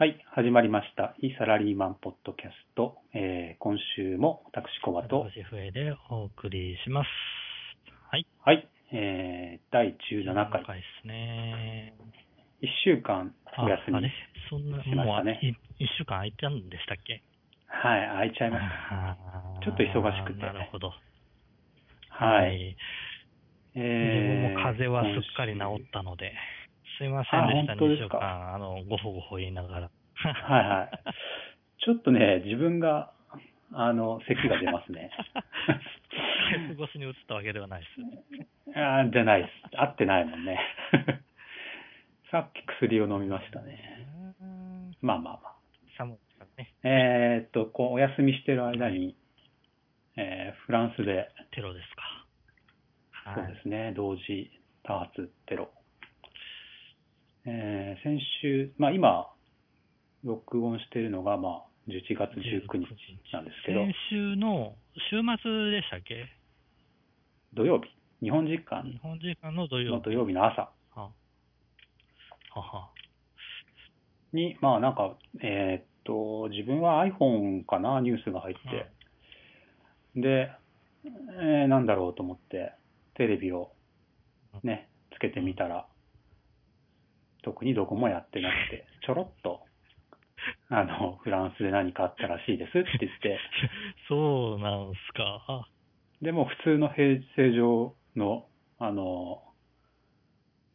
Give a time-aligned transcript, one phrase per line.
[0.00, 1.16] はい、始まりました。
[1.18, 2.98] いいサラリーマンポッドキャスト。
[3.14, 7.08] えー今週も私、コバと、私、笛でお送りします。
[8.08, 8.24] はい。
[8.44, 11.94] はい、えー第17回、ですね。
[12.62, 13.96] 1週間あお休み。
[13.96, 14.12] あれ？
[14.48, 15.48] そんな、しましもうたねい
[15.84, 17.20] 一週間空いたんでしたっけ？
[17.66, 19.16] はい、空いちゃいました。
[19.64, 20.94] ちょっと忙しくてなるほど。
[22.10, 22.76] はい。
[23.74, 26.34] え自分ーも風邪はすっかり治ったので、
[26.98, 28.18] すいませんでした、2あ本当ですか？
[28.18, 29.90] 週間、あの、ごほごほ言いながら。
[30.14, 30.90] はいはい。
[31.84, 33.12] ちょっとね、自分が、
[33.72, 35.10] あの、咳が出ますね。
[36.76, 37.86] ス越しに映ったわけではないで
[38.72, 38.78] す。
[38.78, 39.76] あーじゃないです。
[39.76, 40.58] 合ってないもんね。
[42.32, 43.78] さっき薬を飲みましたね。
[44.40, 45.54] うんまあまあまあ。
[45.96, 46.74] 寒いですからね。
[46.82, 49.16] えーっと、こう、お休みしてる間に、
[50.16, 52.24] えーフランスで、テロですか。
[53.36, 54.50] そうですね、同時
[54.82, 55.70] 多発テロ。
[57.46, 59.26] えー先週、まあ今、
[60.24, 64.74] 録音してるのが、まあ、11月19日なんですけど、先週の
[65.10, 66.26] 週末でしたっけ？
[67.54, 67.88] 土曜日、
[68.22, 68.82] 日本時間。
[68.84, 69.96] 日本時間の土曜日。
[69.96, 70.70] の土曜日の朝。
[70.94, 71.10] は
[72.54, 72.88] はは。
[74.32, 78.90] に、まあなんか、えーっと、自分は iPhone かな、ニュースが入っ
[80.14, 80.50] て、で、
[81.40, 82.72] えーなんだろうと思って、
[83.14, 83.72] テレビを
[84.62, 85.86] ね、つけてみたら、
[87.48, 89.62] 特にどこもやってなくて、 ちょろっと、
[90.68, 93.38] あの、フランスで何かあったらしいですって言って、
[94.08, 95.66] そうなんすか。
[96.20, 98.46] でも普通の平正常の、
[98.78, 99.42] あの、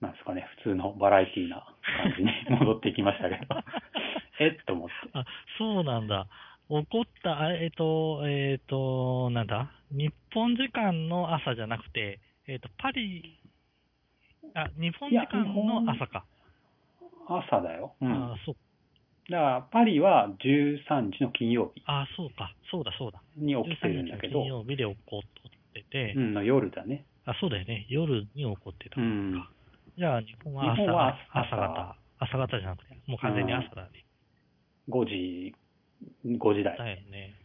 [0.01, 1.63] なんですかね、普通のバラエティーな
[2.01, 3.55] 感じに 戻ってきましたけど、
[4.39, 4.65] えっ？
[4.65, 4.93] と思って。
[5.13, 5.25] あ、
[5.59, 6.27] そうなんだ。
[6.69, 9.71] 怒った、あえっ、と、えっ、と、なんだ？
[9.91, 13.39] 日本時間の朝じゃなくて、えっ、と、パリ、
[14.55, 16.25] あ、日本時間の朝か。
[17.27, 17.95] 朝だよ。
[18.01, 18.33] うん。
[18.33, 18.55] あそう。
[19.31, 22.53] だから、パリは13日の金曜日あ、そうか。
[22.69, 23.21] そうだそうだ。
[23.37, 27.05] に起きてるんだけ13日の金ど、曜日で起こってて、うん、の夜だね。
[27.25, 27.85] あ、そうだよね。
[27.89, 29.43] 夜に起こってたうん。
[29.97, 31.95] じゃあ、日本は朝は朝朝方。
[32.19, 34.05] 朝方じゃなくて、もう完全に朝だね。
[34.89, 35.55] 5時、
[36.25, 36.77] 5時台。
[36.77, 37.35] だよね。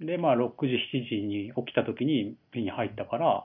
[0.00, 3.44] で、まあ、6時、7時に起きた時に目に入ったから、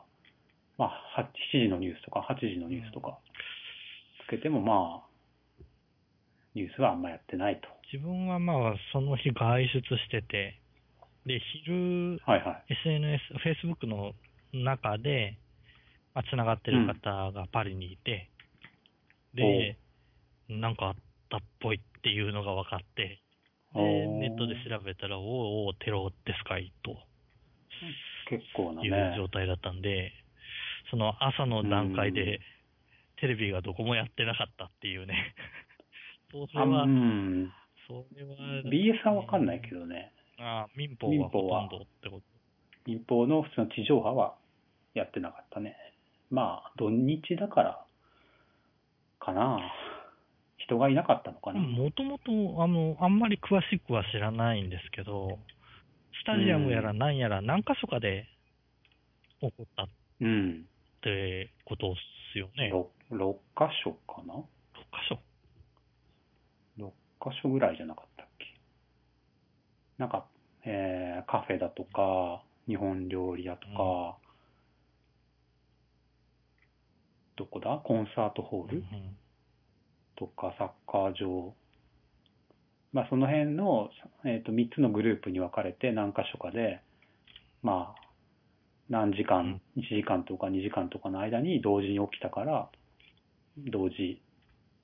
[0.77, 1.25] まあ、8
[1.57, 3.17] 7時のニュースとか、8時のニュースとか、
[4.27, 5.04] つけてもまあ、
[6.55, 7.67] ニュースはあんまやってないと。
[7.91, 10.59] 自分はまあ、その日外出してて、
[11.25, 12.73] で、昼、はいはい。
[12.85, 14.13] SNS、Facebook の
[14.53, 15.37] 中で、
[16.13, 18.29] まあ、繋がってる方がパリにいて、
[19.33, 19.77] で、
[20.47, 20.95] なんかあっ
[21.29, 23.19] たっぽいっていうのが分かって、
[23.73, 25.25] で、ネットで調べたら、おー
[25.67, 26.95] おーテロですかいと
[28.29, 29.15] 結構ないうね。
[29.17, 30.13] 状態だったんで、
[30.89, 32.39] その朝の段階うんで、
[33.19, 35.33] テレビがどこもやってなかったっていうね。
[36.51, 37.51] それあはう、ん。
[37.87, 40.11] それは、BS はわかんないけどね。
[40.37, 42.23] あ民放はほとんどってこと。
[42.85, 44.35] 民放の普通の地上波は
[44.93, 45.75] やってなかったね。
[46.29, 47.85] まあ、土日だから、
[49.19, 49.59] かな。
[50.57, 51.59] 人がいなかったのかな。
[51.59, 55.37] もともと、あの、あんまり詳しくは知らないんですけど、
[56.21, 58.27] スタジアムやら何やら何箇所かで
[59.41, 59.87] 起こったっ
[60.21, 60.65] うん。
[61.01, 61.95] てことっ
[62.33, 62.71] すよね。
[62.73, 64.54] 6, 6箇所かな6箇所 ?6
[67.27, 68.45] 箇所ぐらいじゃなかったっけ？
[69.97, 70.25] なんか、
[70.65, 74.17] えーカフェだとか、日本料理屋とか、
[77.35, 77.81] どこだ？
[77.83, 78.85] コンサートホール、うん
[80.17, 81.53] とかサッカー場、
[82.93, 83.89] まあ、その辺の、
[84.23, 86.79] えー、と3つのグループに分かれて何箇所かで、
[87.61, 88.01] まあ、
[88.89, 92.69] 何時間、1時間とか2時間とかの間に同時に起きたから、
[93.57, 94.21] 同時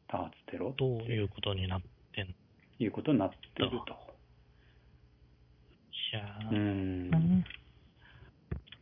[0.09, 1.81] 多発テロどういうことになっ
[2.13, 2.33] てんの
[2.77, 3.94] ということになってると。
[6.13, 7.44] いやうーん。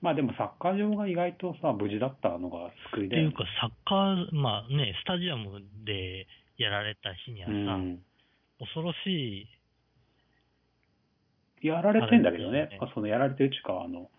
[0.02, 3.30] まあでもサッカー場が意外とさ、無事だったのが救いだよね。
[3.30, 6.26] っていうか、サッカー、まあね、スタジアムで
[6.58, 8.00] やられた日にはさ、うん。
[8.60, 9.48] 恐ろし
[11.62, 14.10] い、やられてんだけどねね、そのやられてるっていうか、あの、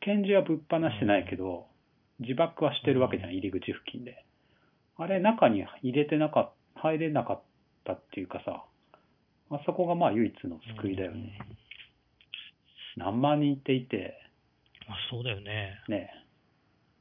[0.00, 1.66] 拳銃はぶっ放してないけど、
[2.18, 4.24] 自爆はしてるわけじゃん、入り口付近で。
[4.98, 7.42] あれ、中に入れてなかっ入れなかっ
[7.84, 8.64] たっていうかさ、
[9.50, 11.38] あそこがまあ唯一の救いだよね。
[12.96, 14.14] 何万人っていて、
[14.88, 15.78] まあ、そうだよね。
[15.88, 16.10] ね、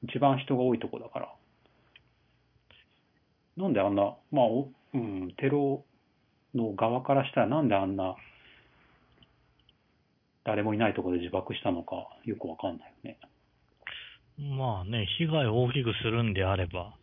[0.03, 1.33] 一番人が多いとこだから。
[3.57, 5.83] なんであんな、まあ、おうん、テロ
[6.55, 8.15] の側からしたらなんであんな、
[10.45, 13.19] 誰もいないところで自爆したのかよくわかんないよね。
[14.57, 16.95] まあね、被害を大きくするんであれば、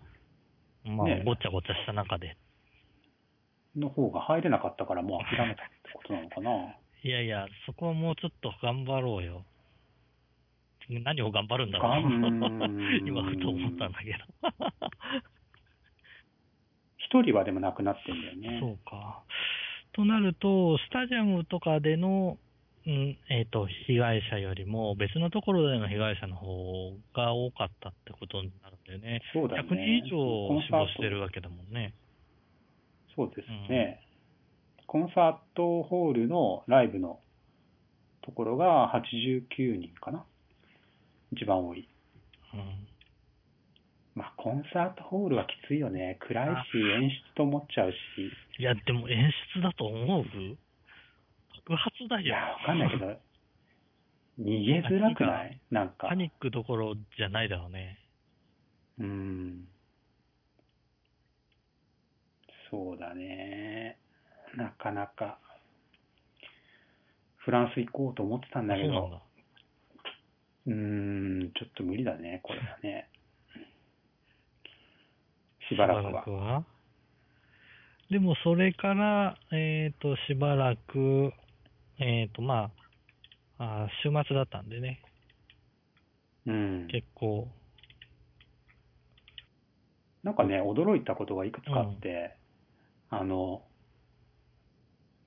[0.84, 2.36] まあね、ごちゃごちゃした中で。
[3.76, 6.50] の方が入れなかったからもう諦めたってことなのかな。
[7.02, 9.44] いやいや、そこはもうちょっと頑張ろうよ。
[10.88, 12.02] 何を頑張るんだろう
[13.06, 14.18] 今ふと思ったんだけど。
[16.98, 18.60] 一人はでも亡くなってんだよね。
[18.60, 19.22] そうか。
[19.92, 22.38] となると、スタジアムとかでの、
[22.86, 29.22] うん、えっ、と、被害者よりも別のところでの被害者の方が多かったってことになるんだよね。
[29.32, 29.68] そうだね。
[29.68, 31.94] 100人以上死亡してるわけだもんね。
[33.16, 34.00] トそうですね、
[34.86, 37.18] コンサートホールのライブの
[38.22, 40.24] ところが89人かな。
[41.32, 41.88] 一番多い。
[42.54, 42.86] うん。
[44.14, 46.18] まあ、コンサートホールはきついよね。
[46.20, 47.94] 暗いし、演出と思っちゃうし。
[48.58, 50.24] いや、でも演出だと思う？
[51.68, 52.22] 爆発だよ。
[52.22, 53.06] いや、わかんないけど、
[54.40, 55.60] 逃げづらくない？
[55.70, 56.14] なんかパ。
[56.14, 57.98] ニックどころじゃないだろうね。
[58.98, 59.68] うん。
[62.70, 63.98] そうだね。
[64.56, 65.38] なかなか。
[67.36, 69.20] フランス行こうと思ってたんだけど、そ
[70.66, 73.08] うーん、ちょっと無理だね、これはね。
[75.70, 76.54] しばらくは。
[76.58, 76.64] は？
[78.10, 81.32] でも、それから、えっ、と、しばらく、
[81.98, 82.70] えっ、と、ま
[83.58, 85.00] あ、あー週末だったんでね、
[86.46, 86.88] うん。
[86.88, 87.48] 結構、
[90.22, 92.36] なんかね、驚いたことがいくつかあって、
[93.10, 93.62] あの、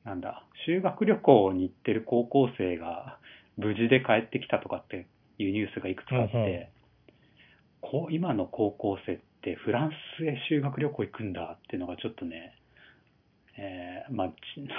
[0.04, 3.20] なんだ、修学旅行に行ってる高校生が
[3.58, 6.80] 無事で帰ってきたとかっていうニュースがいくつかあって、うんうん
[7.82, 12.54] こう今の高校生ってフランスへ修学旅行行くんだっていうのがちょっとね、
[13.58, 14.36] えーまあ、ち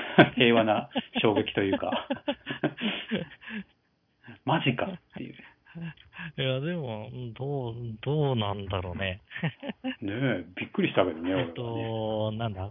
[0.37, 2.09] 平和な衝撃というか、
[4.45, 5.35] マジかっていう。
[6.37, 9.21] いや、でも、どう、どうなんだろうね。
[10.01, 11.49] ねえ、びっくりしたけどね、 俺はね。
[11.49, 12.71] えっと、なんだ、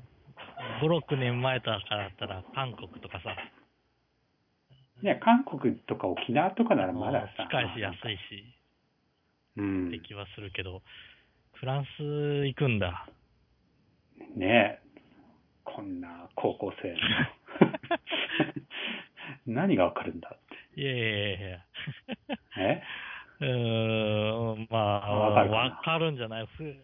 [0.82, 3.36] 5、6年前とかだったら、韓国とかさ、
[5.02, 8.56] ね、韓国とか沖縄とかならまださ、近いし安いし、
[9.58, 9.88] うん。
[9.88, 10.82] って、気はするけど、
[11.54, 12.04] フランス
[12.48, 13.08] 行くんだ。
[14.36, 15.00] ねえ、
[15.64, 16.98] こんな高校生の。
[19.46, 20.40] 何がわかるんだっ
[20.76, 21.58] いやいやいやいや。
[21.60, 21.66] て。
[22.58, 22.84] え？
[23.42, 26.46] うーん、まあ、わかるんじゃない？
[26.46, 26.76] ふ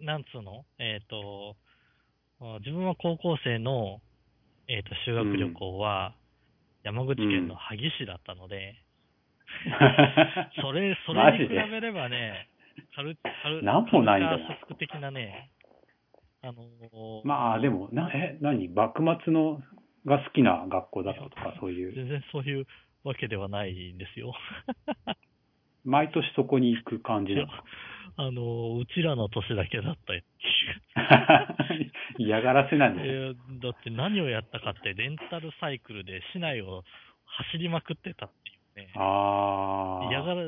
[0.00, 0.64] なんつうの？
[0.78, 1.70] えっ、と、あ
[2.60, 4.00] 自分は高校生の、
[4.68, 6.14] えっ、と、修学旅行は、
[6.82, 8.76] 山口県の萩市だったので、
[10.62, 12.48] それ、それに比べればね、
[12.94, 15.50] カル、カル、なんもないんだよカルチャーショック的なね、
[16.42, 18.68] あのーまあでも、なえ、何？
[18.68, 19.60] 幕末の
[20.06, 21.92] が好きな学校だったとか、そういう？
[21.94, 22.66] 全然そういう
[23.04, 24.32] わけではないんですよ。
[25.84, 27.62] 毎年そこに行く感じいやなの。
[28.20, 30.22] あのーうちらの年だけだったよ。
[32.18, 33.12] 嫌がらせなんだよ。
[33.12, 36.84] えーだって何をやったかって、レンタルサイクルで市内を
[37.24, 38.30] 走りまくってたっ
[38.74, 38.92] ていうね。
[38.96, 40.08] ああ。
[40.10, 40.42] 嫌がら、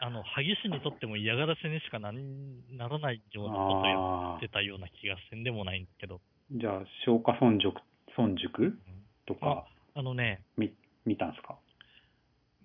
[0.00, 6.20] あの、萩市にとっても嫌がらせにしかなならないようなことをやあってたような気がせんでもないんだけど。
[6.52, 7.80] ーじゃあ、松下村塾、
[8.18, 8.78] 村塾
[9.26, 10.72] とか、あのね、み、
[11.06, 11.56] 見たんすか？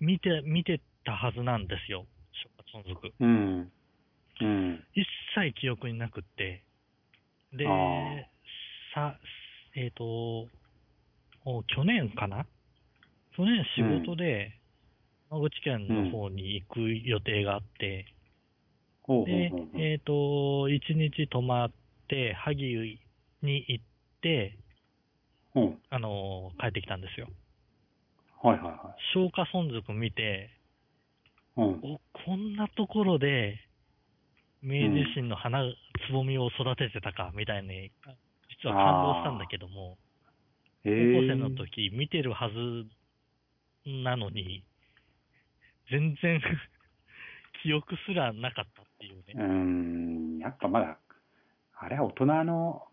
[0.00, 2.04] 見て、見てたはずなんですよ。
[2.58, 3.14] 松下村塾。
[3.20, 3.72] うん。
[4.40, 4.84] うん。
[4.94, 6.62] 一切記憶になくって。
[7.52, 7.66] で
[8.94, 9.18] さ、
[9.76, 10.48] えっ、と、
[11.44, 12.46] お去年かな？
[13.36, 14.52] 去年仕事で、
[15.30, 18.06] 山口県の方に行く予定があって、
[19.02, 19.52] ほうほうで
[19.92, 21.70] えっ、と、一日泊まっ
[22.08, 22.98] て、萩
[23.42, 23.84] に行っ
[24.20, 24.58] て、
[25.54, 25.78] うん。
[25.90, 27.28] あの帰ってきたんですよ。
[28.42, 30.50] はいはいは松下村塾見て、
[31.56, 31.60] い。
[31.60, 31.68] うん。
[31.82, 33.58] お、こんなところで、
[34.62, 35.62] 明治維新の花、
[36.06, 37.90] つぼみを育ててたか、みたいに、
[38.62, 39.96] 実は感動したんだけども、
[40.84, 42.86] え高校生の時見てるはず
[43.86, 44.64] なのに、
[45.90, 46.40] 全然
[47.62, 49.34] 記憶すらなかったっていうね。
[49.34, 50.98] ん、やっぱまだ、
[51.74, 52.86] あれは大人の、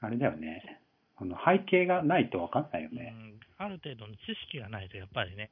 [0.00, 0.80] あれだよね。
[1.18, 3.10] あの背景がないとわかんないようね。
[3.10, 5.50] ん、ある程度の知識がないと、やっぱりね、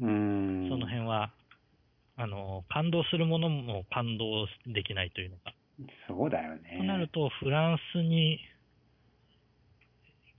[0.00, 0.68] うーん。
[0.68, 1.32] その辺は、
[2.16, 5.54] あの、感動するものも感動できないというのか。
[6.08, 6.76] そうだよね。
[6.78, 8.38] となると、フランスに、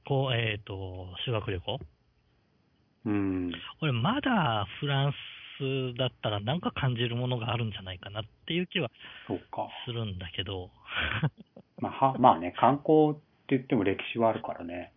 [0.08, 1.80] こう、えっ、と、修学旅行？
[3.06, 3.52] うん。
[3.82, 5.14] 俺、まだフラン
[5.92, 8.90] スだったらなんか感じるものがあるんじゃないかなっていう気は
[9.28, 9.68] そうか。
[9.86, 10.70] するんだけど、
[11.80, 13.14] まあ、は、まあね、観光っ
[13.48, 14.92] て言っても歴史はあるからね。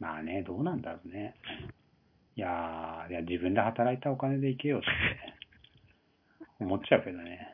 [0.00, 1.34] まあね、どうなんだろうね。
[2.36, 4.86] いやー、いや、自分で働いたお金で行けよって
[6.60, 7.48] 思っちゃうけどね。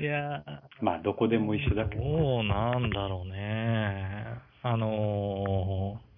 [0.00, 0.44] いや
[0.80, 2.02] まあ、どこでも一緒だけど。
[2.02, 4.24] どうなんだろうね。
[4.62, 6.08] あのー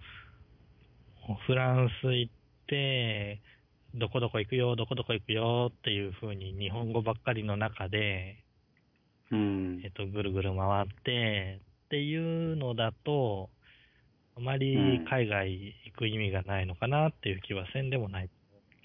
[1.47, 2.33] フランス行っ
[2.67, 3.41] て、
[3.95, 8.43] どこどこ行くよ、どこどこ行くよっていう風に日本語ばっかりの中で、
[9.31, 9.91] うんえっ。
[9.93, 13.51] と、ぐるぐる回ってっていうのだと、
[14.37, 18.31] あまり海外行く意味がないのかなっていう気はせんでもない。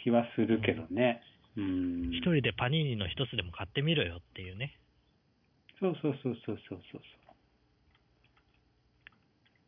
[0.04, 1.22] 気はするけどね。
[1.22, 1.35] うん。
[1.56, 4.78] 一人でパニーニの一つでも買ってみろよっていうね。
[5.80, 7.02] そうそうそうそうそうそう。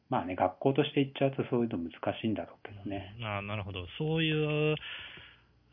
[0.10, 1.92] まあね、学校として行っちゃうとそういうの難
[2.22, 3.16] しいんだろうけどね。
[3.22, 3.86] ああ、なるほど。
[3.98, 4.76] そういう、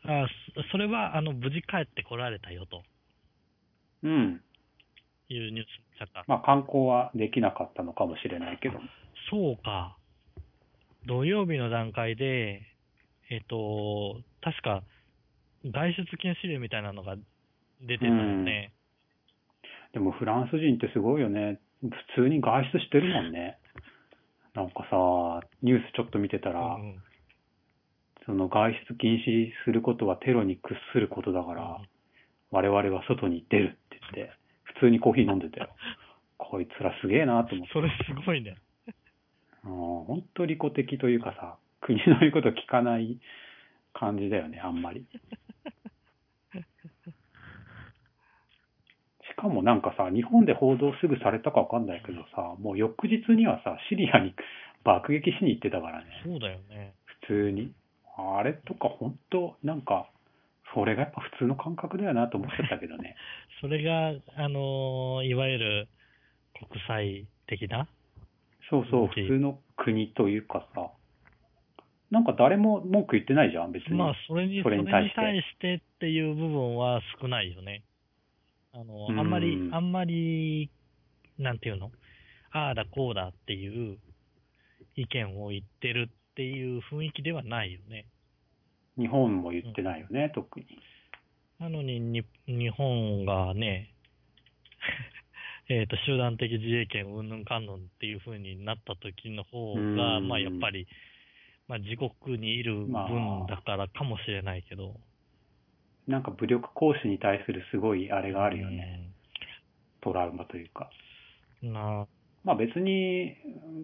[0.03, 2.83] あそそれは、あの、無事帰ってこられたよと
[4.03, 4.41] うん。
[5.29, 5.65] いうニュー
[5.97, 6.25] スだった。
[6.27, 8.79] まあ観光はできなかったのかもしれないけど。
[9.29, 9.97] そうか。
[11.05, 12.61] 土曜日の段階で、
[13.29, 14.83] えっ、と、確か、
[15.71, 17.15] 外出禁止令みたいなのが
[17.81, 18.71] 出てたよね。
[19.93, 21.59] でもフランス人ってすごいよね。
[21.81, 23.57] 普通に外出してるもんね。
[24.53, 27.01] なんかさ、ニュースちょっと見てたら、うんうん
[28.25, 31.77] その外出禁止することはテロに屈することだから、
[32.49, 35.69] 我々は外に出るって言って、普通にコーヒー飲んでたよ。
[36.37, 37.73] こいつらすげえなと思って。
[37.73, 38.57] それすごいね。
[39.63, 39.71] うん
[40.05, 43.19] 本当利己的というかさ、国の言うこと聞かない
[43.93, 45.05] 感じだよね、あんまり。
[49.29, 54.33] しかもなんかさ、日本で報道すぐされたかわかんないけどさ、もう翌日にはさ、シリアに
[54.83, 56.93] 爆撃しに行ってたからね、そうだよね。
[57.21, 57.71] 普通に。
[58.17, 60.09] あれとか本当、なんか、
[60.73, 63.15] それがやっぱ普通の感覚だよなと思っちゃったけどね。
[63.61, 65.87] それが、あのーいわゆる
[66.53, 67.87] 国際的な？
[68.69, 70.89] そうそう、普通の国というかさ、
[72.09, 73.97] なんか誰も文句言ってないじゃん、別に。
[73.97, 77.83] まあ、それに、そそれにれに対して対してっていう部分は少ないよね。
[78.75, 80.69] あの、うんあんまり、あんまり、
[81.39, 81.91] なんていうの？
[82.51, 83.97] ああだこうだっていう
[84.95, 88.05] 意見を言ってるっていう雰囲気ではないよね。
[88.97, 90.65] 日本も言ってないよね、特に。
[91.59, 93.93] なのに、に日本がね、
[95.69, 100.87] えっと、集団的自衛権うんぬんかんぬんっていう風になった時の方が、うんまあやっぱり、
[101.67, 104.99] まあ自国にいる分まあだからかもしれないけど。
[106.07, 109.09] なんか武力行使に対するすごいあれがあるよね。
[110.01, 110.89] トラウマというか。
[111.63, 111.73] うん。
[111.73, 112.07] な
[112.43, 113.35] まあ別に、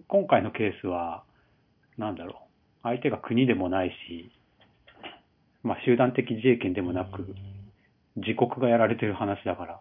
[0.06, 1.24] 今回のケースは、
[1.98, 2.34] なんだろう。
[2.84, 4.30] 相手が国でもないし、
[5.64, 7.34] まあ集団的自衛権でもなく、
[8.16, 9.80] 自国がやられてる話だから、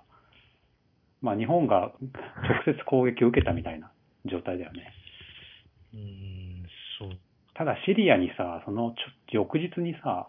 [1.21, 3.91] まあ日本が直接攻撃を受けたみたいな
[4.25, 4.93] 状態だよね。
[5.93, 6.65] うん、うん
[6.97, 7.09] そう。
[7.53, 8.95] ただシリアにさ、その
[9.31, 10.27] 翌日にさ、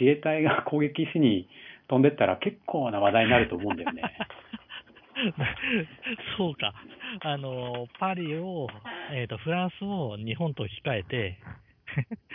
[0.00, 1.48] 自衛隊が 攻撃しに
[1.88, 4.02] 飛んでったら結構な話題になると思うんだよね。
[6.36, 6.74] そうか。
[7.20, 8.68] あの、パリを、
[9.12, 11.38] えっ、と、フランスを日本と控えて、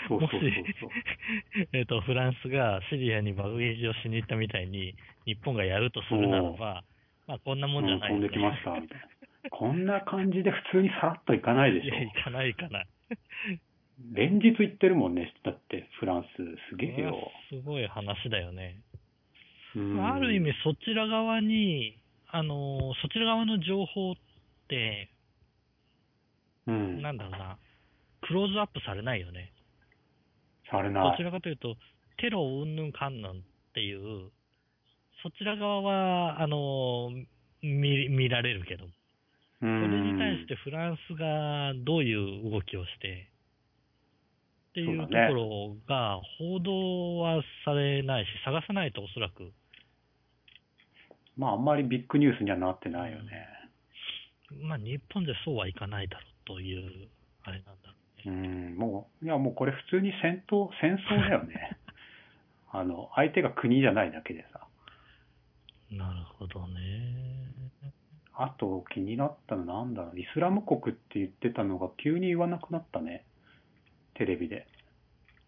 [0.10, 0.28] もし、
[1.74, 6.84] えっと、フランスがシリアに爆撃をしに行ったみたいに、日本がやるとするならば、
[7.28, 9.50] まあ、こんなもんじゃない、うん飛んできました、みたいな。
[9.50, 11.96] こんな感じで普通にさらっといかないでしょ。
[11.96, 12.88] いや、行かないかない。
[14.14, 16.28] 連日行ってるもんね、だってフランス。
[16.72, 17.32] すげえよ。
[17.52, 18.82] すごい話だよね。
[19.76, 21.96] うんある意味、そちら側に、
[22.28, 24.16] あの、そちら側の情報っ
[24.68, 25.12] て、
[26.66, 27.04] うん。
[27.04, 27.58] なんだろうな、
[28.22, 29.54] クローズアップされないよね。
[30.72, 31.12] されない。
[31.12, 31.76] どちらかというと、
[32.18, 33.34] テロうんぬんかんぬんっ
[33.76, 34.32] ていう、
[35.22, 37.12] そちら側は、あの、
[37.62, 38.92] 見見られるけど、そ
[39.60, 43.31] それに対してフランスがどういう動きをして、
[44.72, 49.52] っていうところが報道はされないし、探さないとおそらく、
[51.36, 53.48] まああんまりビッグニュースにはなってないよね。
[54.62, 57.10] まあ日本じゃそうはいかないだろうという、
[57.44, 58.48] あれなんだろううね。
[58.48, 61.78] ん、もう、いやもうこれ普通に戦闘、戦争だよね。
[62.72, 64.66] あの、相手が国じゃないだけでさ。
[65.92, 67.42] なるほどね。
[68.34, 73.26] あと気になったのなんだろう、イスラム国って言ってたのが急に言わなくなったね。
[74.16, 74.68] テレビで。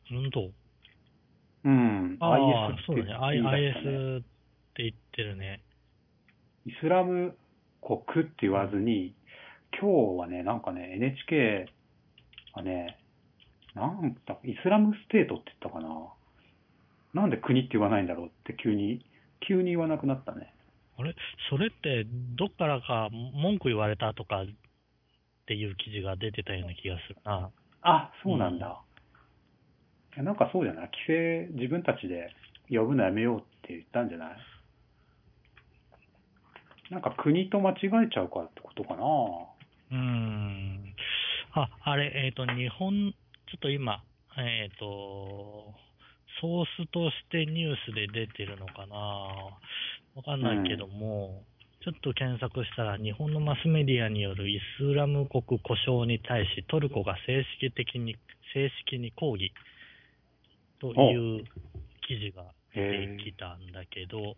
[0.10, 0.51] 本当？
[1.65, 2.17] うん。
[2.20, 4.24] ああそうだね IS っ
[4.74, 5.62] て言ってるね。
[6.65, 7.36] イスラム
[7.82, 9.13] 国って言わずに、
[9.79, 11.65] 今日はね、なんかね、NHK
[12.53, 12.98] はね、
[13.75, 16.13] なんだ、イスラムステートって言ったかな。
[17.13, 19.05] なんで国って言わないんだろうって急に、
[19.46, 20.53] 急に言わなくなったね。
[20.98, 21.15] あれ？
[21.50, 22.05] それって、
[22.36, 24.46] どっからか文句言われたとかっ
[25.48, 27.51] ていう記事が出てたような気がするな。
[27.83, 28.81] あ、そうなんだ。
[30.15, 30.89] いやなんかそうじゃない？
[31.07, 32.29] 規制、自分たちで
[32.69, 34.37] 呼ぶのやめようって言ったんじゃない？
[36.91, 37.75] なんか国と間違
[38.05, 39.03] えちゃうからってことかな？
[39.03, 40.95] うーん。
[41.53, 43.13] あ、あれ、えっ、と、日本、
[43.51, 44.03] ちょっと今、
[44.37, 45.73] えっ、と、
[46.41, 48.95] ソースとしてニュースで出てるのかな？
[50.15, 51.43] わかんないけども、
[51.83, 58.15] ちょっと検索したら、日本のマスメディアによるイスラム国故障に対し、トルコが正式的に、
[58.53, 59.51] 正式に抗議
[60.79, 61.43] という
[62.07, 64.35] 記事が出てきたんだけど。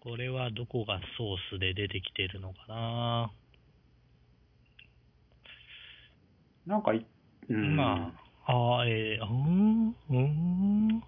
[0.00, 3.30] これはどこがソースで出てきてるのかな？
[6.66, 7.06] なんかい、
[7.48, 7.76] うん。
[7.76, 8.12] ま
[8.44, 10.18] あ、あーえー、うーん、うー
[10.96, 11.00] ん。
[11.00, 11.06] こ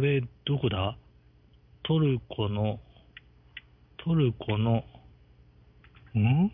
[0.00, 0.98] れ、どこだ？
[1.84, 2.80] トルコの、
[4.06, 4.84] トルコの、
[6.14, 6.52] ん？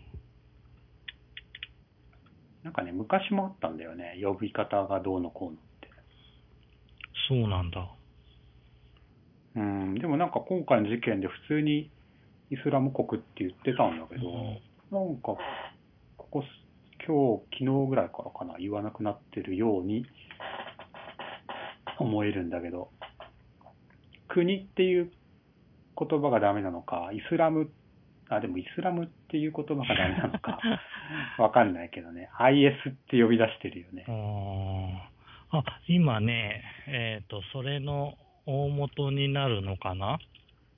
[2.63, 4.19] なんかね、昔もあったんだよね。
[4.23, 5.87] 呼び方がどうのこうのって。
[7.29, 7.87] そうなんだ。
[9.55, 9.93] うん。
[9.93, 11.91] でもなんか今回の事件で普通に
[12.49, 14.31] イスラム国って言ってたんだけど、
[14.91, 15.37] なんか、
[16.17, 16.47] ここす、
[17.05, 20.07] 今日、昨日ぐらいからかな、言わなくなってるように
[21.99, 22.89] 思えるんだけど、
[24.27, 25.11] 国っていう
[25.97, 27.69] 言葉がダメなのか、イスラム、
[28.29, 30.59] あ、でもイスラムっていう言葉がダメなのか、
[31.37, 34.05] わかんないけどね、IS って呼び出してるよね
[35.51, 35.63] あ。
[35.87, 40.19] 今ね、えっ、と、それの大元になるのかな？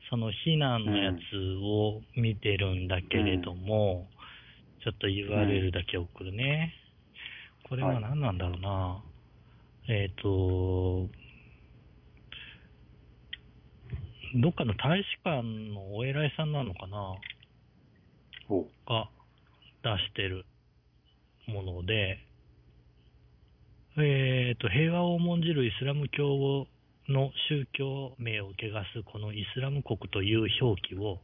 [0.10, 4.08] その避難のやつを見てるんだけれども、
[4.84, 6.74] ちょっと URL だけ送るね。
[7.68, 9.02] これは何なんだろうな。
[9.88, 11.08] えっ、と、
[14.38, 17.16] どっかの大使館のお偉いさんなのかな？
[18.50, 18.64] お。
[18.86, 19.10] が
[19.82, 20.46] 出してる
[21.48, 22.20] もので、
[23.98, 26.68] えっ、と、平和を重んじるイスラム教
[27.08, 28.52] の宗教名を汚
[28.94, 31.20] すこのイスラム国という表記を、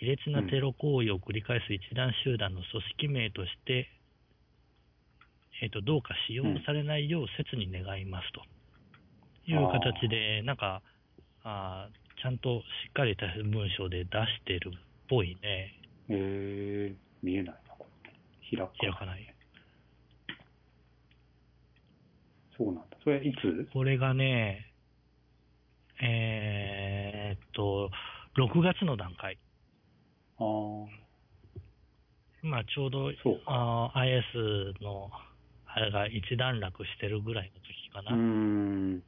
[0.00, 3.88] 卑劣なテロ行為を繰り返す一団集団の組織名として、
[5.60, 8.40] えっ、と、どうか使用されないよう切に願いますと。
[9.48, 10.80] いう形で、なんか、
[11.44, 15.72] あゃんとしっかりした文章で出してるっぽいね。
[16.08, 18.56] えー、見えないな、これ。
[18.56, 19.34] 開か開かない。
[22.56, 22.96] そうなんだ。
[23.04, 23.68] それ、いつ？
[23.72, 24.66] これがね、
[26.02, 27.90] えーっと、
[28.36, 29.38] 6月の段階。
[30.38, 30.46] ああ、
[32.42, 35.10] まあちょうどそうかあー IS の
[35.66, 38.16] あれが一段落してるぐらいの時かな。
[38.16, 39.02] ん。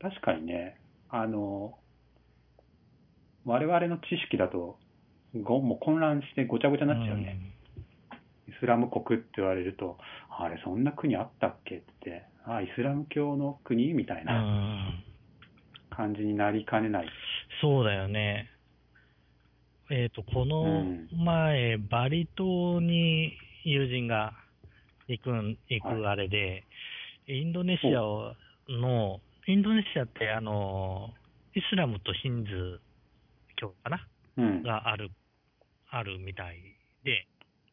[0.00, 0.76] 確かにね、
[1.08, 1.78] あの、
[3.44, 4.78] 我々の知識だと、
[5.42, 7.38] ごもう混乱してごちゃごちゃになっちゃうね。
[8.48, 9.98] イスラム国って言われると、
[10.30, 11.76] あれ、そんな国あったっけ？
[11.76, 14.24] って、あイスラム教の国みたい。
[14.24, 15.04] なん
[15.90, 17.08] 感じになりかねない。
[17.60, 18.50] そうだよね。
[19.90, 23.32] えーっと、このうん前、バリ島に
[23.64, 24.32] 友人が
[25.08, 26.64] 行くん、行くあれで、
[27.26, 28.34] インドネシアを
[28.68, 31.10] の、インドネシアってあの、
[31.54, 32.78] イスラムとヒンズー
[33.56, 34.62] 教かなうん。
[34.64, 35.10] あがある、
[35.90, 36.60] あるみたい
[37.04, 37.26] で、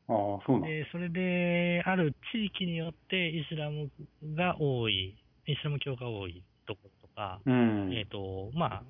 [0.08, 0.13] あ、
[0.46, 0.67] そうな。
[0.67, 3.89] で、それで、ある地域によってイスラム
[4.36, 5.15] が多い、
[5.48, 7.94] イスラム教が多いところとか、うん。
[7.94, 8.84] えっ、と、まあ、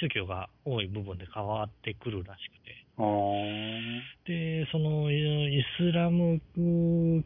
[0.00, 3.06] 宗教が多い部分で変わってくるらしくて、ああ、
[4.26, 6.40] で、そのイスラム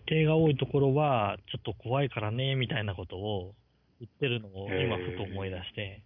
[0.06, 3.54] 系が多いところは、ちょっと怖いからね、みたいなことを
[4.00, 6.02] 言ってるのを今ふと思い出して、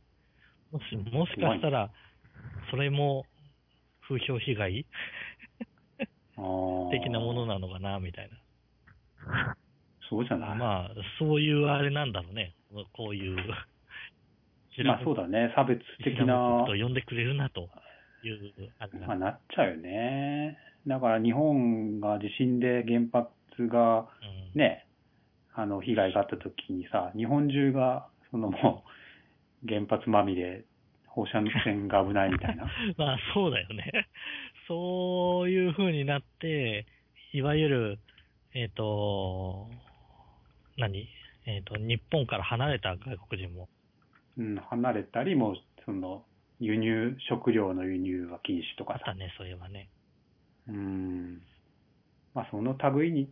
[0.72, 1.90] もし、もしかしたら、
[2.70, 3.26] それも
[4.08, 4.86] 風評被害。
[6.90, 8.28] 的なものなのかな、みたい
[9.26, 9.56] な。
[10.10, 10.58] そうじゃない？
[10.58, 12.54] まあ、そういうあれなんだろうね。
[12.92, 13.36] こういう、
[14.84, 15.52] まあそうだね。
[15.54, 17.68] 差別的な国、と呼んでくれるなと
[18.24, 19.16] いう、まあが。
[19.16, 20.58] なっちゃうよね。
[20.86, 24.86] だから日本が地震で原発がうんね、
[25.54, 28.84] あの、被害があった時にさ、日本中が、そのも
[29.64, 30.64] う、原発まみれ、
[31.14, 32.64] 放射線が危ないみたいな。
[32.98, 34.08] まあそうだよね。
[34.66, 36.86] そういう風になって、
[37.32, 37.98] いわゆる、
[38.52, 39.70] えっ、と、
[40.76, 41.08] 何？
[41.46, 43.68] えっ、と、日本から離れた外国人も、
[44.38, 46.24] うん、離れたり、もう、その、
[46.58, 49.14] 輸入、食料の輸入は禁止とかさあった。
[49.14, 49.88] ね、そういえばね。
[50.66, 51.42] うん。
[52.32, 53.30] まあ、その類に、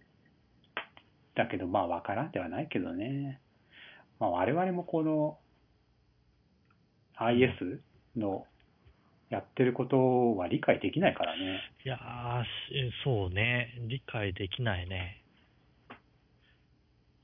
[1.34, 3.40] だけど、まあ、わからんではないけどね。
[4.20, 5.38] まあ、我々もこの、
[7.26, 7.80] IS
[8.16, 8.46] の
[9.30, 11.60] やってることは理解できないからね。
[11.84, 13.74] いやー、しそうね。
[13.88, 15.22] 理解できないね。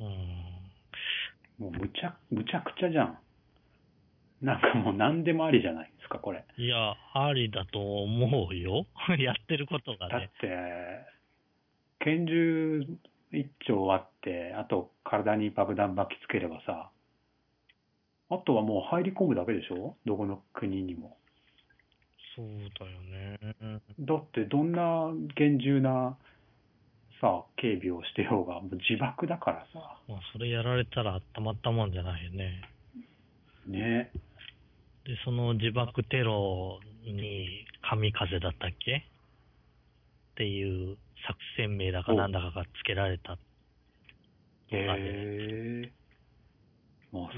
[0.00, 0.06] うん。
[1.58, 3.18] もうむちゃ、むちゃくちゃじゃん。
[4.40, 6.44] なんかもう何でもありじゃないですか、これ。
[6.56, 8.86] いや、ありだと思うよ。
[9.18, 10.12] やってることがね。
[10.12, 11.06] だって、
[11.98, 12.86] 拳銃
[13.32, 16.90] 一丁あって、あと体に爆弾巻きつければさ、
[18.30, 19.96] あとはもう入り込むだけでしょ？
[20.04, 21.16] どこの国にも。
[22.36, 22.46] そう
[22.78, 23.80] だよね。
[24.00, 26.16] だってどんな厳重な
[27.20, 29.98] さ、警備をしてようが、もう自爆だからさ。
[30.08, 32.62] まあ、それやられたらたまったもんじゃないよね。
[33.66, 34.10] ね。
[35.04, 38.96] で、その自爆テロに神風だったっけ？
[38.98, 39.02] っ
[40.36, 43.32] ていう作戦名だかなんだかが付けられた。
[43.32, 43.36] へ
[44.70, 45.47] え。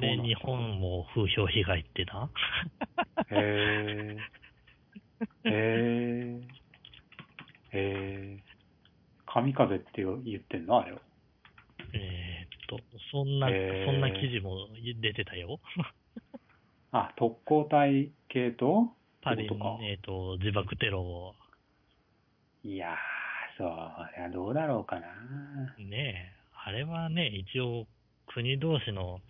[0.00, 2.30] で、日本も風評被害ってな。
[3.30, 4.16] へえ。
[5.44, 6.40] へえ。
[7.72, 8.38] へえ。
[9.26, 10.98] 神風って言ってんのあれを。
[11.92, 12.80] えーっと、
[13.12, 13.52] そんな、そ
[13.92, 14.68] んな記事も
[15.00, 15.60] 出てたよ。
[16.92, 18.92] あ、特攻隊系と？
[19.22, 21.34] パリってことか、えーっと、自爆テロを、
[22.64, 22.96] いやー、
[23.58, 23.64] そ
[24.16, 25.06] りゃどうだろうかな。
[25.78, 26.32] ねえ、
[26.64, 27.86] あれはね、一応
[28.26, 29.20] 国同士の、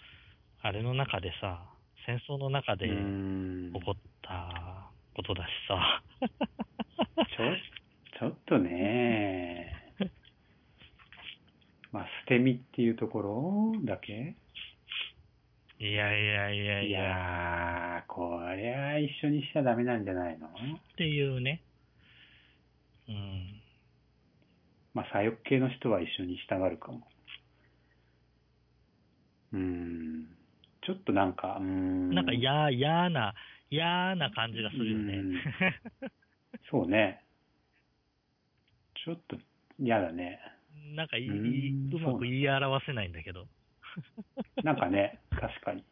[0.63, 1.65] あれの中でさ、
[2.07, 2.87] 戦争の中で。
[2.87, 2.93] 起
[3.85, 6.03] こったことだしさ。
[7.17, 7.57] ちょ、
[8.19, 9.95] ちょっとね、
[11.93, 14.35] まあ、捨て身っていうところだけ？
[15.79, 20.49] いやいやいやいいや、やー、こりゃ一緒にしちゃダメなんじゃないの？
[20.49, 20.51] っ
[20.97, 21.63] ていうね。
[23.09, 23.63] うん。
[24.93, 27.09] まあ、左翼系の人は一緒にしたがるかも。
[29.53, 30.27] うーん。
[30.83, 32.15] ちょっとなんか、ん。
[32.15, 33.35] なんか嫌、嫌な、
[33.71, 35.15] 嫌な感じがするよね。
[35.15, 35.35] うん
[36.71, 37.25] そうね。
[39.05, 39.37] ちょっと
[39.79, 40.41] 嫌だね。
[40.95, 43.47] なんかいい、うまく言い表せないんだけど。
[44.63, 45.85] なんかね、確かに。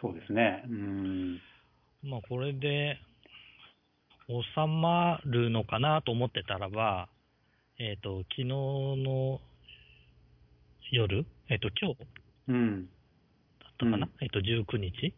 [0.00, 0.64] そうですね。
[0.66, 1.40] うーん。
[2.02, 2.98] まあこれで
[4.28, 7.08] 収まるのかなと思ってたらば、
[7.78, 9.40] えっ、と、昨日の
[10.92, 11.96] 夜、えっ、と、今日
[12.48, 12.86] うん。
[12.86, 12.90] だ
[13.68, 15.14] ったかな、うんえっ、と、19日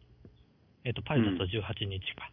[0.83, 2.31] えっ、と、パリだと18日か。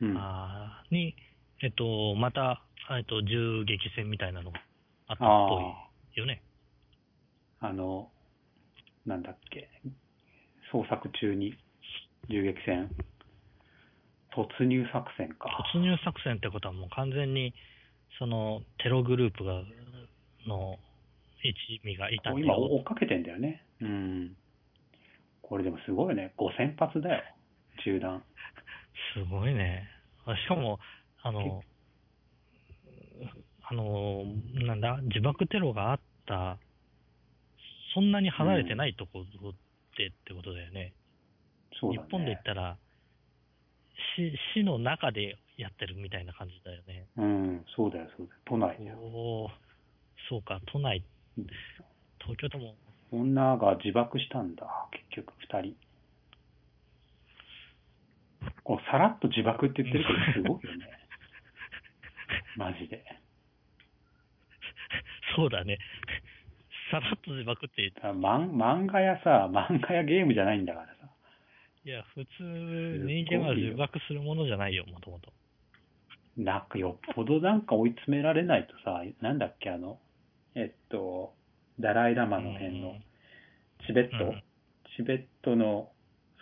[0.00, 0.16] うん。
[0.16, 1.14] あーに、
[1.62, 2.62] えっ、と、また、
[2.96, 4.60] えっ、と、銃撃戦みたいなのが
[5.08, 5.60] あったっぽ
[6.16, 6.42] いよね。
[7.60, 8.10] あの、
[9.04, 9.68] なんだっけ？
[10.72, 11.56] 捜索中に
[12.28, 12.90] 銃撃戦。
[14.32, 15.48] 突入作戦か。
[15.74, 17.54] 突入作戦ってことはもう完全に、
[18.18, 19.62] その、テログループが、
[20.46, 20.78] の
[21.42, 22.60] 一味がいたんだ今よ。
[22.60, 23.62] 追っかけてんだよね。
[23.80, 24.36] うん。
[25.42, 26.32] これでもすごいよね。
[26.36, 27.22] 5000発だよ。
[27.84, 28.22] 銃弾。
[29.14, 29.88] すごいね。
[30.26, 30.78] あしかも、
[31.22, 31.62] あの、
[33.62, 34.24] あの、
[34.54, 36.58] なんだ、自爆テロがあった、
[37.94, 39.52] そんなに離れてないところっ
[39.96, 40.92] てってことだよね。
[41.80, 42.06] そうだね。
[42.08, 42.76] 日本で言ったら、
[44.16, 47.06] 市、市の中でやってるみたいな感じだよね。
[47.16, 48.40] うん、そうだよ、そうだよ。
[48.44, 48.98] 都内だよ。
[48.98, 49.50] おお
[50.28, 51.02] そうか、都内、
[52.20, 52.74] 東京でも、
[53.10, 55.76] 女が自爆したんだ、結局、二人。
[58.64, 60.86] こう、さらっと自爆って言ってるけど、 すごいよね。
[62.56, 63.04] マジで。
[65.36, 65.78] そうだね。
[66.90, 70.92] さらっと自爆って言って、漫画やさ、漫画やゲームじゃないんだからさ。
[71.84, 72.42] いや、普通、
[73.06, 75.32] 人間は自爆するものじゃないよ、もともと。
[76.36, 79.98] なんかよっぽどなんか追い詰められないとさ、なんだっけ、あの、
[80.58, 81.34] えっと、
[81.78, 82.96] ダライラマの辺の、
[83.86, 84.42] チベット、うん
[84.96, 85.92] チベットの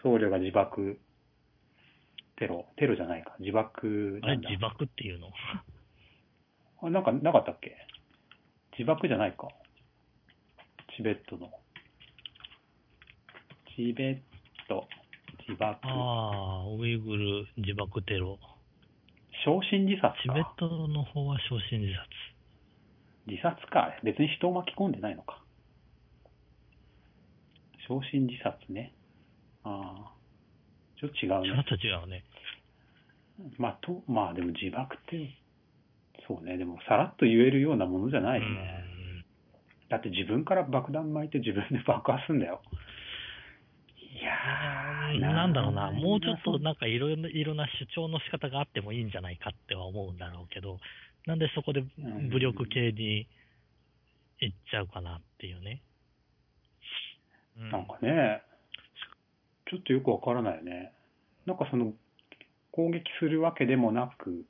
[0.02, 0.98] 僧侶が自爆、
[2.36, 4.48] テロ、テロじゃないか、自爆あれ、なんだ。
[4.48, 5.28] 自爆っていうの？
[6.80, 7.76] あなんかなかったっけ？
[8.78, 9.48] 自爆じゃないか。
[10.96, 11.50] チベットの。
[13.76, 14.18] チベッ
[14.66, 14.88] ト、
[15.46, 15.78] 自爆。
[15.84, 18.38] ああ、ウイグル自爆テロ。
[19.44, 20.16] 焼身自殺か。
[20.22, 22.08] チベットの方は焼身自殺。
[23.26, 23.94] 自殺か。
[24.02, 25.42] 別に人を巻き込んでないのか。
[27.88, 28.92] 焼身自殺ね。
[29.64, 30.12] ああ。
[31.00, 31.64] ちょっと違うね。
[31.68, 32.24] ちょっと違うね。
[33.58, 35.30] まあ、と、まあでも自爆って、
[36.26, 36.56] そうね。
[36.56, 38.86] でもさらっと言えるようなものじゃないよね。
[39.88, 42.62] だって自分から爆弾巻いて自分で爆破すんだよ。
[43.98, 50.78] いやー、うんなんだろうな、んもうちょっとなんかいろいろいろな主張の仕方があってもいいんじゃないかっては思うんだろうけど、
[51.26, 51.82] なんでそこで
[52.30, 53.26] 武力系に
[54.40, 55.82] 行っちゃうかなっていうね。
[57.58, 58.42] うんなんかね、
[59.70, 60.92] ちょっとよくわからないよね。
[61.46, 61.94] なんかその、
[62.70, 64.44] 攻撃するわけでもなく、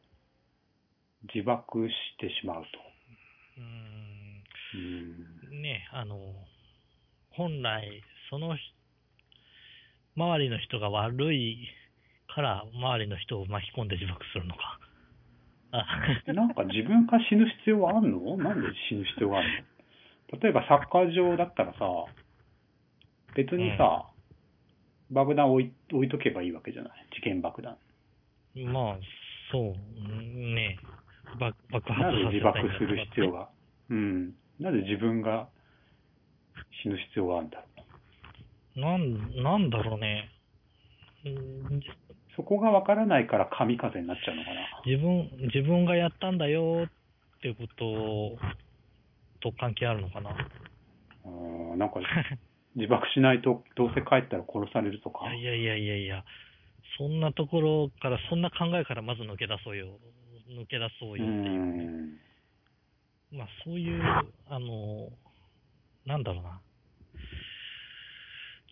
[1.33, 2.69] 自爆してしまうと。
[3.59, 4.43] うん
[4.75, 5.63] うん。
[5.63, 6.19] ね、あの、
[7.31, 8.63] 本来、そのひ、
[10.17, 11.69] 周りの人が悪い
[12.35, 14.81] から、周りの人を巻き込んで自爆するのか。
[15.73, 15.85] あ
[16.33, 18.37] なんか自分が死ぬ必要はあるの？
[18.37, 19.49] なんで死ぬ必要がある
[20.33, 20.39] の？
[20.41, 21.79] 例えばサッカー場だったらさ、
[23.35, 24.07] 別にさ、
[25.11, 26.93] 爆弾置い置いとけばいいわけじゃない？
[27.15, 27.77] 事件爆弾。
[28.57, 28.97] まあ、
[29.53, 30.79] そう、うんね
[31.39, 33.49] 爆爆な発ぜ自させたいんする必要が？
[33.91, 34.35] うん。
[34.59, 35.49] なぜ自分が
[36.83, 37.65] 死ぬ必要があるんだろ
[38.77, 38.81] う？
[38.81, 40.31] なん、なんだろうね。
[41.25, 41.81] うん
[42.37, 44.83] そこがわからないから神風になっちゃうのかな。
[44.85, 50.31] 自分、自分がやったんだよってことと関係あるのかな。
[51.25, 52.01] うーんなんか
[52.77, 55.33] 自爆しないとどうせ帰ったら殺されるとか。
[55.33, 56.25] いやいやいやいや、
[56.99, 59.99] そんなところから、そんな考えからまず抜け出そうよ。
[60.49, 61.61] 抜け出そううよっていう。
[61.61, 62.19] ん。
[63.33, 64.03] まあそういう、
[64.49, 65.09] あの、
[66.05, 66.61] なんだろうな。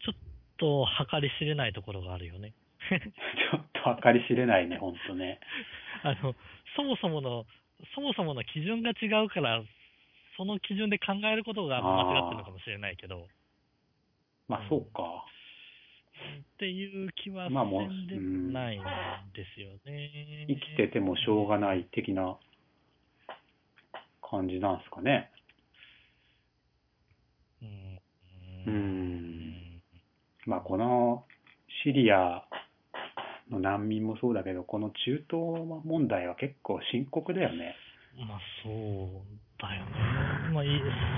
[0.04, 0.14] ちょっ
[0.58, 2.52] と計り知れないところがあるよね。
[2.90, 5.40] ちょっと計り知れないね、ほんとね。
[6.02, 6.34] あの、
[6.76, 7.46] そもそもの、
[7.94, 9.62] そもそもの基準が違うから、
[10.36, 13.28] その基準で考えることが間違ってるのかもしれないけど、
[14.48, 15.24] まあそうか。
[16.54, 18.82] っていう気はまあもうせんでもないん
[19.34, 20.46] ですよね。
[20.48, 22.36] 生きててもしょうがない的な
[24.22, 25.30] 感じなんすかね。
[27.62, 27.68] うん。
[27.68, 28.00] う
[28.66, 29.82] うんん。
[30.46, 31.24] まあこの
[31.82, 32.43] シリア
[33.50, 37.74] の難民もそうだけど、この中東問題は結構深刻だよね。
[38.16, 38.72] まあそう
[39.60, 39.90] だよね。
[40.52, 40.68] まあい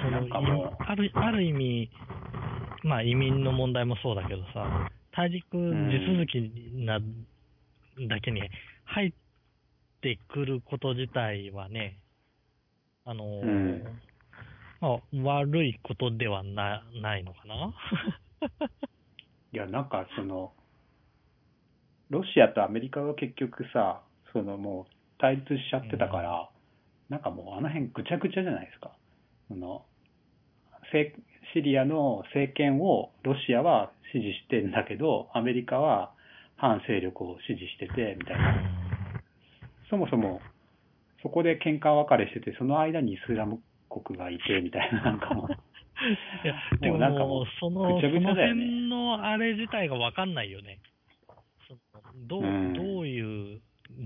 [0.02, 1.90] そのあるある意味、
[2.84, 7.00] まあ移民の問題もそうだけどさ、大陸地続きな
[8.08, 8.42] だけに
[8.84, 9.12] 入っ
[10.00, 11.98] てくること自体はね、
[13.04, 13.82] あの、ん
[14.80, 17.74] まあ、悪いことではなないのかな。
[19.52, 20.52] いや、なんかその、
[22.10, 26.48] ロシアとアメリカが結局さ、そのもう対立しちゃってたから、
[27.08, 28.92] なんかもうあの辺ぐちゃぐちゃじゃないですか。
[29.48, 29.84] その、
[30.92, 31.14] せ
[31.54, 36.12] シリアの政権をロシアは支持してんだけど、アメリカは
[36.56, 38.54] 反勢力を支持してて、みたいな。
[39.90, 40.40] そもそも、
[41.22, 45.52] そこで喧嘩別れしてて、その間にイスラム国がいて、みたいな、なんかもう。
[46.44, 50.78] いや、でもなんかもうその、ぐちゃぐちゃだよねその辺のあれ自体がわかんないよね。
[52.16, 52.74] どう、うん。
[52.74, 53.60] どういう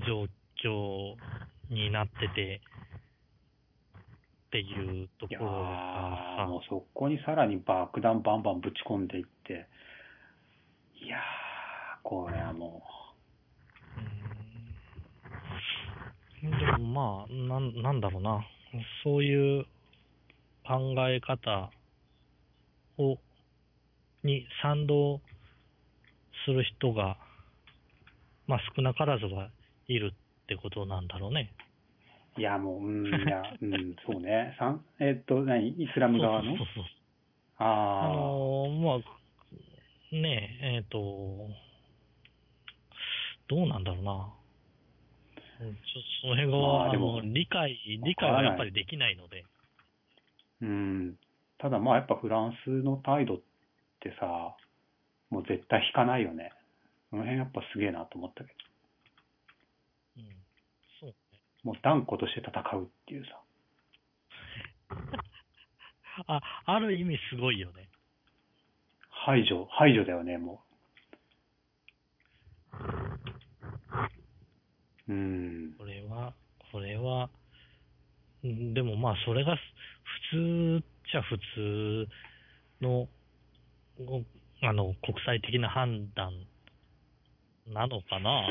[0.07, 0.27] 状
[0.65, 1.15] 況
[1.71, 2.61] になってて、
[4.49, 9.69] っていうところがー、さ、もうそこにさらに爆弾バンバンぶち込んでいって、
[11.01, 11.21] いやー、
[12.03, 12.83] これはも
[16.43, 16.51] うん。
[16.51, 18.45] でもまあ、なん、なんだろうな。
[19.05, 19.65] そういう
[20.67, 21.71] 考え方
[22.99, 23.19] を、
[24.25, 25.21] に賛同
[26.45, 27.17] する人が、
[28.51, 29.49] まあ少なからずは
[29.87, 31.53] いるってことなんだろうね。
[32.37, 34.57] う、いや、もう、うん、いや、 うん、そうね。
[34.59, 35.69] さんえっと、何？
[35.69, 36.57] イスラム側の？
[36.57, 36.95] そうそうそうそう
[37.59, 40.99] ああのーまあ、ねえ、えっ、と、
[43.47, 44.33] どうなんだろうな。
[45.61, 45.81] うんちょ
[46.23, 49.45] その辺が、あまあでもの理解、理解はやっぱりできないので。
[50.63, 51.19] ー、うん。
[51.59, 53.41] ただまあやっぱフランスの態度っ
[54.01, 54.57] てさ、
[55.29, 56.51] もう絶対引かないよね。
[57.11, 58.51] その辺やっぱすげえなと思ったけ
[60.17, 60.25] うん、
[61.01, 61.15] そうね。
[61.65, 63.41] ど、もう断固として戦うっていうさ。
[66.27, 67.89] あ、ある意味すごいよね。
[69.09, 70.63] 排除、排除だよね、も
[75.09, 75.13] う。
[75.13, 75.75] うん。
[75.77, 76.33] これは、
[76.71, 77.29] これは、
[78.45, 79.57] うんでもまあ、それが
[80.31, 82.09] 普通っちゃ普通
[82.81, 83.09] の、
[83.99, 84.23] ご
[84.63, 86.33] あの、国際的な判断
[87.67, 88.43] なのかな？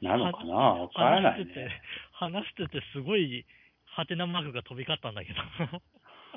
[0.00, 0.54] なのかな？
[0.54, 1.70] わからないね話してて、
[2.12, 3.44] 話しててすごい、
[3.86, 5.40] ハテナマークが飛び交ったんだけど。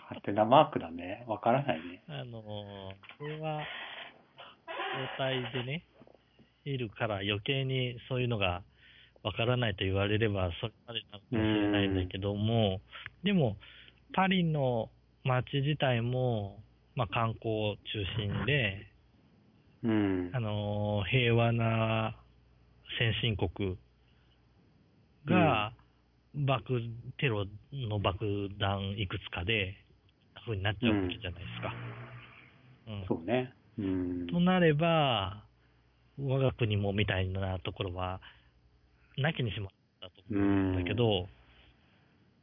[0.08, 1.24] ハテナマークだね。
[1.28, 2.04] わからないね。
[2.08, 2.94] あの、こ
[3.26, 3.62] れは、
[4.98, 5.84] 交代でね、
[6.66, 8.64] いるから余計にそういうのが
[9.24, 12.82] わからないと言われれば、それまでなのかもしれないんだけども、
[13.24, 13.58] でも、
[14.14, 14.90] パリの
[15.24, 16.60] 街自体も、
[16.96, 18.88] まあ観光中心で、
[19.84, 20.40] うんあ。
[20.40, 22.16] の、平和な
[22.98, 23.78] 先進国
[25.26, 25.74] が、
[26.34, 26.82] 爆、
[27.18, 29.76] テロの爆弾いくつかで、
[30.46, 31.74] ふうになっちゃうわけじゃないですか。
[32.88, 33.54] うんそうね。
[33.78, 34.28] うん。
[34.28, 35.44] となれば、
[36.18, 38.22] 我が国もみたいなところは、
[39.18, 39.70] なきにしも
[40.02, 41.28] あったと思うんだけど、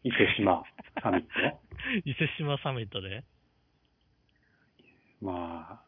[0.04, 0.62] 伊勢島
[1.02, 1.26] サミット？
[2.04, 3.24] 伊勢志摩サミットで、
[5.22, 5.83] まあ、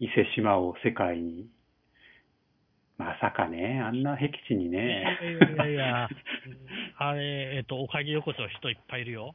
[0.00, 1.46] 伊勢志摩を世界に、
[2.98, 5.02] まさかね、あんな僻地にいね。
[5.20, 6.08] やいやいやいや、
[6.98, 9.34] あれ、えっと、おかげ横丁人いっぱいいるよ。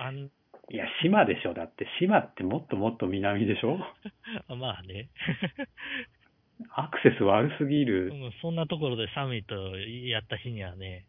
[0.00, 0.30] あん
[0.68, 1.54] いや、島でしょ。
[1.54, 3.78] だって島ってもっともっと南でしょ
[4.56, 5.08] まあね。
[6.74, 11.04] アクセス悪すぎるうんそんなところでサミットやった日にはね、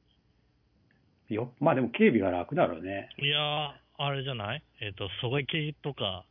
[1.29, 1.53] よ。
[1.59, 3.09] まあでも警備が楽だろうね。
[3.17, 4.63] いやー、あれじゃない？
[4.81, 6.25] えっ、と、狙撃とか、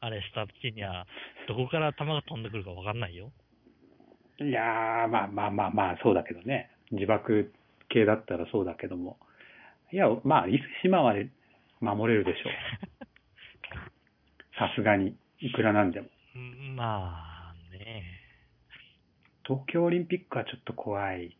[0.00, 1.06] あれした時には、
[1.50, 3.32] どこから弾が飛んでくるかわかんないよ。
[4.38, 6.70] いやー、まあまあまあまあ、そうだけどね。
[6.92, 7.52] 自爆
[7.88, 9.18] 系だったらそうだけども。
[9.92, 11.28] いや、まあ、伊勢島まで
[11.80, 13.06] 守れるでしょう。
[14.56, 15.16] さすがに。
[15.40, 16.06] いくらなんでも。
[16.36, 18.04] うんまあね。
[19.44, 21.36] 東京オリンピックはちょっと怖い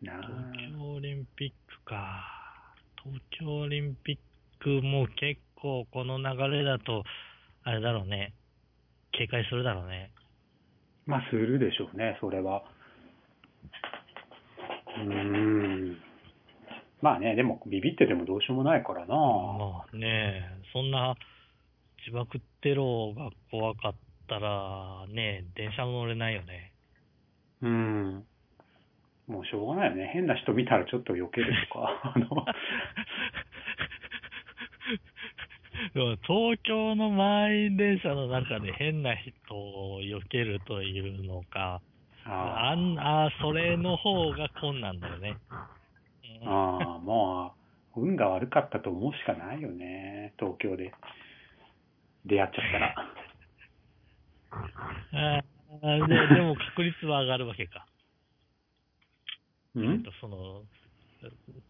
[0.00, 2.74] な東京オリンピックか。
[3.04, 4.18] 東京オリンピッ
[4.62, 7.04] クも結構この流れだと、
[7.64, 8.32] あれだろうね。
[9.12, 10.10] 警戒するだろうね。
[11.06, 12.62] まあ、するでしょうね、それは。
[14.96, 15.96] うーん。
[17.00, 19.14] まあね、でも、ビビっててもどうしようもないからな。
[19.14, 21.14] まあね、そんな
[22.06, 23.94] 自爆テロが怖かっ
[24.28, 26.72] たら、ね、電車乗れないよね。
[27.62, 28.24] うん。
[29.26, 30.10] もうしょうがないよね。
[30.12, 32.12] 変な人見たらちょっと避けるとか。
[32.14, 32.26] あの
[36.26, 41.80] 東京の満員電車の中で変な人を避けるというのか、
[42.24, 45.36] ああんあそれの方が困難だよね。
[46.42, 47.54] う んああ、も
[47.96, 50.34] う、運が悪かったと思うしかないよね。
[50.38, 50.92] 東京で
[52.24, 52.94] 出会っちゃったら。
[55.14, 57.86] あーででも確率は上がるわけか。
[59.74, 59.92] うん？
[59.94, 60.62] えっと、その、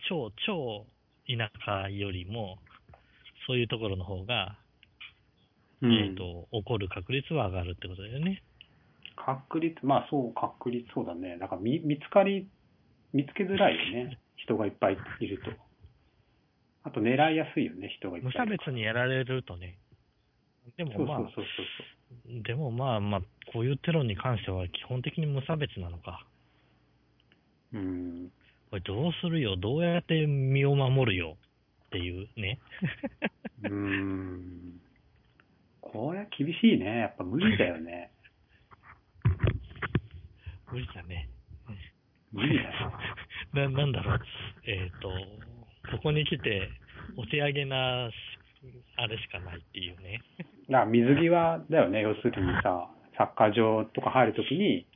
[0.09, 0.87] 超、超
[1.27, 2.59] 田舎よりも、
[3.47, 4.59] そういうところの方が、
[5.81, 8.43] うんえっと、起こる確率は上がるってことだよね。
[9.17, 11.39] 確率、まあそう、確率、そうだね。
[11.39, 12.49] だから見見つかり、
[13.13, 14.19] 見つけづらいよね。
[14.37, 15.51] 人がいっぱいいると。
[16.85, 19.79] あと狙いやすいよね、人がいっぱいいる無差別にやられるとね。
[20.77, 21.45] でもまあそうそう、そう
[22.27, 23.21] そうでもまあまあ、
[23.53, 26.25] こういうテロに関しては基本的に無差別なのか。
[27.73, 28.31] うん。
[28.71, 31.37] これどうするよ、どうやって身を守るよ？
[31.93, 32.59] っていうね。
[33.65, 34.81] うーん。
[35.83, 37.01] これは厳しいね。
[37.01, 38.11] やっぱ無理だよね。
[40.71, 41.29] 無理だね。
[42.33, 42.93] 無理だよ。
[43.53, 44.21] な、なんだろう。
[44.65, 45.11] えっ、と、
[45.91, 46.71] ここに来て、
[47.19, 48.11] お手上げな、
[48.97, 50.23] あれしかないっていうね。
[50.71, 52.01] だから水際だよね。
[52.01, 54.87] 要するにさ、サッカー場とか入るときに、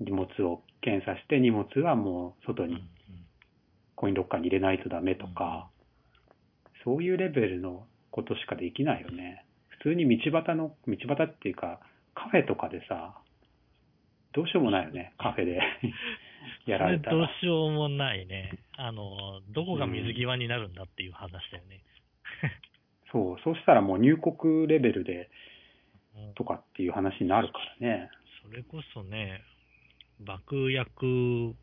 [0.00, 2.82] 荷物を検査して、荷物はもう外うんに
[4.00, 5.68] コインロッカーに入れないとダメとか、
[6.84, 9.44] そういうレベルのことしかできないよね。
[9.68, 11.80] 普通に道端の、道端っていうか、
[12.14, 13.18] カフェとかでさ、
[14.32, 15.12] どうしようもないよね。
[15.18, 15.60] カフェで
[16.64, 17.40] やられたそれどうら。
[17.40, 18.52] しようもないね。
[18.78, 21.82] あの、どこが水際になるんだっていう話だよね。
[23.12, 25.28] そう、そうしたらもう入国レベルで
[26.16, 28.08] うんとかっていう話になるからね。
[28.42, 29.42] それこそね、
[30.20, 31.54] 爆薬、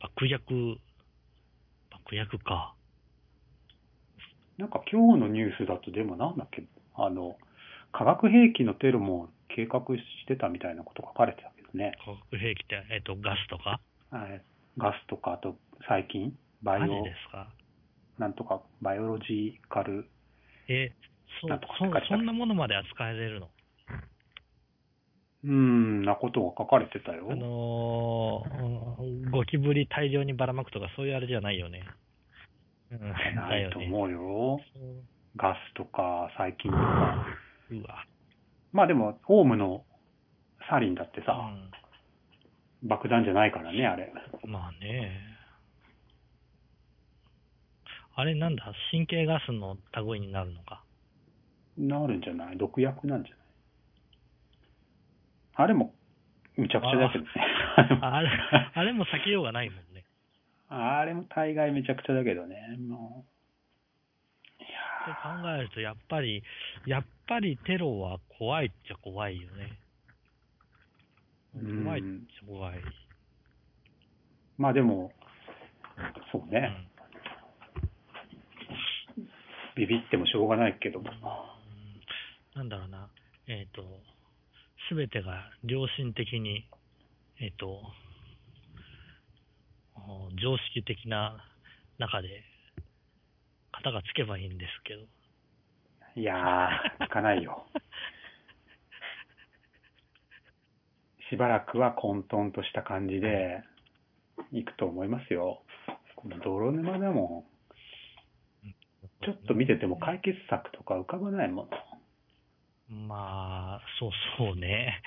[0.00, 0.78] 爆薬、
[2.06, 2.74] 爆薬か。
[4.58, 6.62] なんか今日のニュースだとでもなんだっけ、
[6.94, 7.36] あの、
[7.92, 11.92] 化学兵器のテロも計画してたみたいなこと書かれてたけどね。
[12.04, 13.80] 化学兵器って、えっ、と、ガスとか？
[14.10, 14.42] はい。
[14.78, 15.56] ガスとか、あと
[15.88, 17.48] 最近、バイオマジで、すか？
[18.18, 20.08] なんとか、バイオロジカル、
[20.68, 20.92] え、
[21.40, 23.50] そなんとかそそんなものまで扱えれるの？
[25.44, 25.75] うーん、
[26.06, 27.26] なことが書かれてたよ。
[27.30, 31.84] あのー、ゴキブリ大量にばらまくとかそういうあれじゃないよね。
[32.90, 33.78] うん、ないと。
[33.80, 34.60] 思うよ。
[35.36, 37.26] ガスとか、最近とか。
[37.70, 38.06] うわ。
[38.72, 39.84] まあでも、オウムの
[40.70, 41.70] サリンだってさ、うん
[42.82, 44.12] 爆弾じゃないからね、あれ。
[44.44, 45.18] まあね。
[48.14, 48.70] あれなんだ？
[48.92, 50.84] 神経ガスの類になるのか？
[51.78, 52.56] なるんじゃない？
[52.58, 53.44] 毒薬なんじゃない？
[55.54, 55.94] あれも、
[56.56, 57.30] むちゃくちゃだけどね。
[58.00, 58.28] あれ、
[58.74, 60.04] あれも避けようがないもんね。
[60.68, 62.76] あれも大概めちゃくちゃだけどね。
[62.78, 63.24] も
[64.60, 64.62] う。
[64.62, 66.42] いってや考えると、やっぱり、
[66.86, 69.78] やっぱりテロは怖いっちゃ怖いよね。
[71.54, 72.78] うん怖いっちゃ怖い。
[72.78, 72.82] ー
[74.58, 75.12] まあでも、
[76.32, 76.60] そううね。
[76.60, 76.86] ん
[79.76, 81.10] ビビってもしょうがないけども。
[82.54, 83.08] なんだろうな、
[83.46, 83.82] えっ、と、
[84.88, 86.68] すべてが良心的に、
[87.40, 87.82] えっ、と、
[89.96, 91.44] お常識的な
[91.98, 92.44] 中で、
[93.72, 95.02] 型がつけばいいんですけど、
[96.14, 97.66] いやー、行かないよ。
[101.30, 103.62] しばらくは混沌とした感じで
[104.52, 105.62] 行くと思いますよ。
[106.14, 107.44] この泥沼でも、
[109.22, 111.70] ちょっと見てても解決策とか浮かばないもの。
[112.88, 115.02] まあ、そうそうね。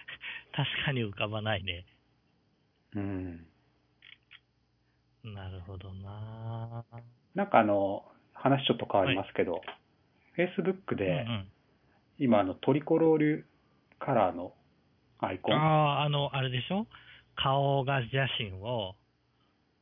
[0.52, 1.84] 確かに浮かばないね。
[2.94, 3.46] うん。
[5.24, 6.84] なるほどな
[7.34, 8.04] なんかあの、
[8.34, 9.62] 話ちょっと変わりますけど、
[10.36, 11.48] Facebook うんうで、ん。
[12.18, 13.46] 今あのトリコロール
[13.98, 14.52] カラーの
[15.18, 15.54] アイコン。
[15.54, 16.86] ああ、あの、あれでしょ？
[17.36, 18.94] 顔が写真を、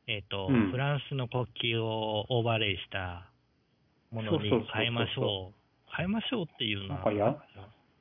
[0.07, 1.45] えっ、と、うんフランスの国
[1.75, 3.29] 旗をオーバーレイした
[4.11, 5.62] ものに変えましょう。
[5.95, 6.95] 変えましょうっていうのは。
[6.95, 7.35] なんかや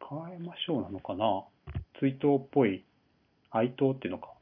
[0.08, 1.44] 変えましょうなのかな？
[2.00, 2.84] 追悼っぽい、
[3.50, 4.32] 哀悼っていうのか。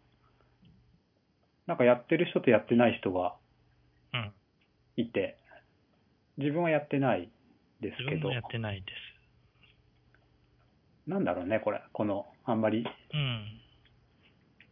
[1.66, 3.34] なんかやってる人とやってない人が
[4.12, 4.32] うん。
[4.96, 5.36] いて、
[6.38, 7.30] 自分はやってない
[7.80, 8.86] ですけど自分も、やってないで
[11.06, 11.10] す。
[11.10, 11.82] なんだろうね、これ。
[11.92, 13.60] この、あんまり、うん。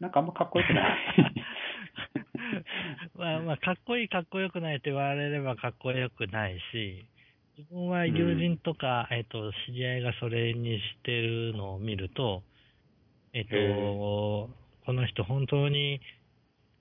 [0.01, 0.99] なんかあんまかっこよくない。
[3.15, 7.05] まあまあ、かっこいい、かっこよくないって言われればかっこよくないし、
[7.59, 12.45] 自分は友人とか、えっ、と、知り合いがそれにしてるのを見ると、
[13.33, 14.49] えっ、とこ
[14.93, 16.01] の人本当に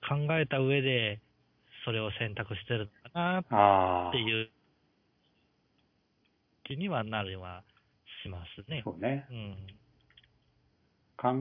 [0.08, 1.20] 考えた上で、
[1.84, 4.50] それを選択してるのかなって、いう
[6.62, 7.64] 気にはなるは
[8.22, 8.82] しますね。
[8.84, 9.26] そうね。
[9.30, 9.56] うん。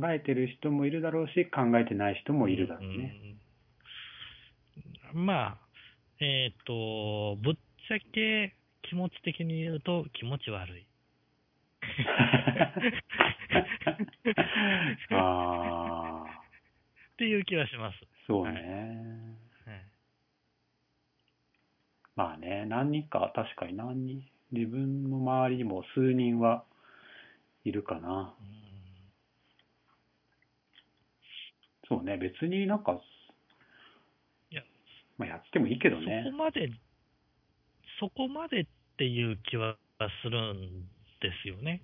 [0.01, 3.37] 考えてる人もいるだろうし、考えてない人もいるだろうね。
[5.13, 5.57] うんまあ、
[6.19, 7.53] えっ、と、ぶっ
[7.87, 10.85] ちゃけ気持ち的に言うと気持ち悪い。
[15.11, 16.25] ああ、っ
[17.17, 17.97] ていう気はします。
[18.27, 19.37] そうね。
[19.65, 19.87] はい
[22.17, 26.63] まあね、何人か、確かに何人、自分の周りにも数人は
[27.63, 28.33] いるかな。
[31.87, 32.99] そうね、別になんか、
[34.49, 34.63] いや、
[35.19, 36.33] まあやってもいいけどそねこ。
[36.37, 36.71] まで、
[37.99, 38.65] そこまでっ
[38.97, 39.75] ていう気は
[40.23, 40.87] するん
[41.21, 41.81] ですよね。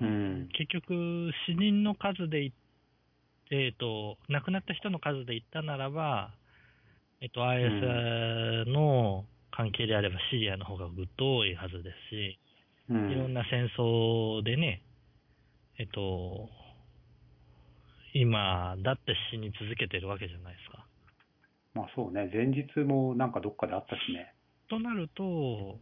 [0.00, 2.52] ううん結局、死人の数でい、
[3.50, 6.34] えっ、と、亡くなった人の数で言ったならば、
[7.20, 12.38] えっ、と、IS の関係であればシリアの方がぐっと多いはずですし、
[12.90, 13.34] ういろんん。
[13.34, 14.82] な戦争でね、
[15.78, 16.48] えっと、
[18.14, 20.87] 今、だって死に続けてるわけじゃないですか。
[21.74, 24.34] まあそうね、前日もなんかどっかであったしね。
[24.68, 25.78] となると、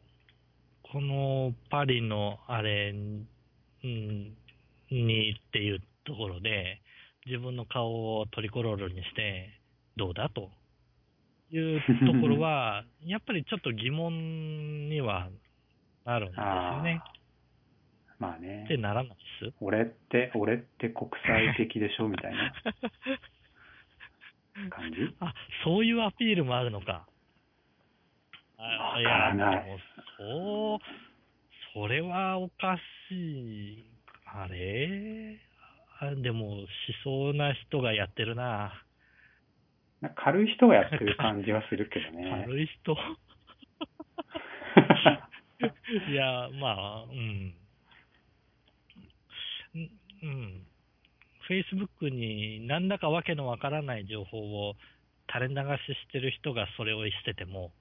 [0.92, 4.36] このパリのあれうん
[4.90, 6.80] にっていうところで、
[7.26, 9.60] 自分の顔をトリコロールにして、
[9.96, 10.50] どうだと？
[11.50, 15.28] いうところは、 やっぱりちょっと疑問には
[16.04, 17.00] なるんですよね。
[18.18, 18.76] まあねって。
[18.76, 19.54] ならないです？
[19.60, 22.08] 俺って、俺って国際的でしょ？
[22.08, 22.52] みたいな
[24.70, 25.14] 感じ？
[25.20, 25.34] あ、
[25.64, 27.06] そういうアピールもあるのか。
[28.58, 29.78] あわからないや、でも
[30.18, 30.78] そう、
[31.74, 32.78] それはおか
[33.08, 33.84] しい。
[34.24, 35.38] あれ？
[36.00, 36.68] あでも、し
[37.04, 38.82] そうな人がやってるな。
[40.00, 42.42] な軽い人がやってる感じはするけどね。
[42.44, 42.92] 軽い人？
[46.10, 47.54] いや、まあ、うん。
[50.24, 50.66] ん
[51.50, 51.56] うん。
[51.56, 54.38] Facebook に何らかわけのわからない情報
[54.68, 54.74] を
[55.32, 55.54] 垂れ流
[55.94, 57.72] ししてる人がそれを捨てても、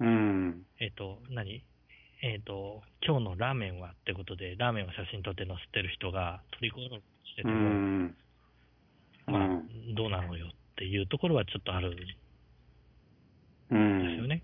[0.00, 0.66] うん。
[0.80, 1.62] えっ、と、何？
[2.22, 8.16] えっ、と、今日のラーメンはってことで、ラーメンを写真撮って載せてる人がトリコロールしててうも、ん。
[9.26, 12.02] まあうん、どうなのよっていうところはちょっとあるんで
[13.70, 14.16] うん。
[14.16, 14.42] すよね。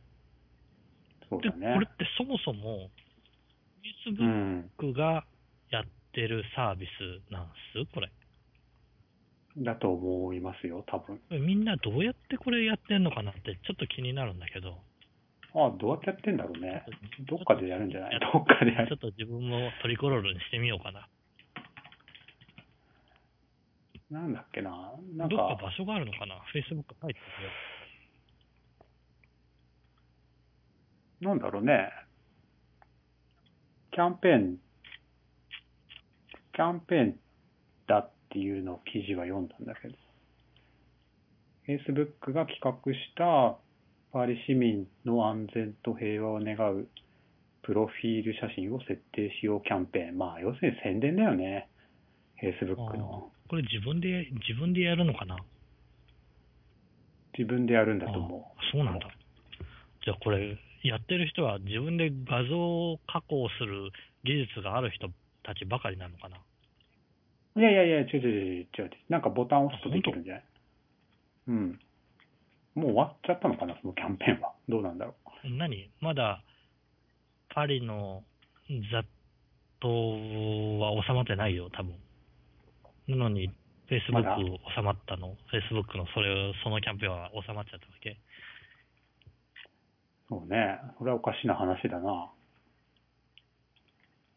[1.31, 1.75] うだね。
[1.75, 2.91] これってそもそも、
[4.07, 4.71] う Facebook ん。
[4.77, 5.25] 僕が
[5.71, 7.85] やってるサービスなんす？
[7.93, 8.11] これ。
[9.59, 11.21] だと思いますよ、多分。
[11.31, 14.79] みんなどうやってこれやってんのかなってちょっと気になるんだけど。
[15.55, 16.85] あどうやってやってんだろうね。
[17.29, 18.19] どっかでやるんじゃない？
[18.33, 18.89] どっかでやる？
[18.89, 21.07] ちょっと自分もトリコロールにしてみようかな。
[24.11, 24.93] なんだっけな？
[25.17, 27.21] なんどっかか、場所があるのかな ?Facebook 入って
[31.21, 31.91] なんだろうね。
[33.93, 34.57] キャンペーン、
[36.55, 37.17] キャンペーン
[37.87, 39.95] だっていうのを記事は読んだんだけど、
[41.67, 43.57] Facebook が企画した
[44.13, 46.89] パリ市民の安全と平和を願う
[47.63, 50.19] プロフィール写真を設定しようキャンペーン。
[50.19, 51.69] まあ、要するに宣伝だよね。
[52.43, 53.31] Facebook あの。
[53.47, 55.37] ーこれ自分で、自分でやるのかな？
[57.39, 59.09] 自分でやるんだと思あーそうなんだ。
[60.05, 63.91] じゃあこれ、やってる人は自分で画像加工する
[64.25, 65.09] 技術がある人
[65.43, 66.37] たちばかりなのかな？
[67.55, 68.91] いやいやいや、違う違う違う違う。
[69.09, 70.45] なんかボタンを押すとできるんじゃない？
[71.49, 71.81] うん。
[72.75, 74.53] もう終わっちゃったのかな、そのキャンペーンは。
[74.69, 75.15] どうなんだろ
[75.45, 75.91] 何？
[76.01, 76.43] まだ、
[77.55, 78.23] パリの
[78.91, 79.05] 雑
[79.83, 81.95] 踏は収まってないよ、多分。
[83.09, 83.51] なのに、
[84.11, 88.11] まだ？Facebook 収まったの ?Facebook のそれを、そのキャンペーンは収まっちゃったわけ？
[88.11, 88.17] う。
[90.31, 90.79] そうね。
[90.99, 92.31] それはおかしな話だな。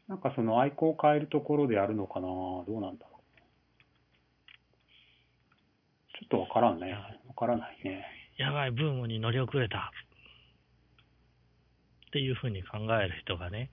[0.07, 2.27] なんかそのアイコンを変えるところでやるのかな？
[2.27, 3.21] どうなんだろう。
[6.19, 6.93] ちょっとわからんね。
[7.27, 8.05] わからないね。
[8.37, 9.91] やばい、ブームに乗り遅れた。
[12.07, 13.71] っていうふうに考える人がね、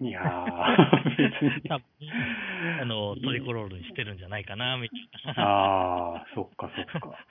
[0.00, 1.70] いやー、 別に。
[1.70, 5.42] あの、トリコロールにしてるんじゃないかな、みたいな。
[5.42, 7.26] ああ、そっかそっか。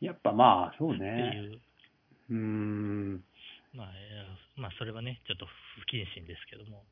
[0.00, 1.36] やっぱまあ、そうってね。
[1.36, 1.60] いう、
[2.30, 3.24] うーん。
[3.74, 3.88] まあ、
[4.56, 6.84] まあ、それはね、ちょっと不謹慎ですけども。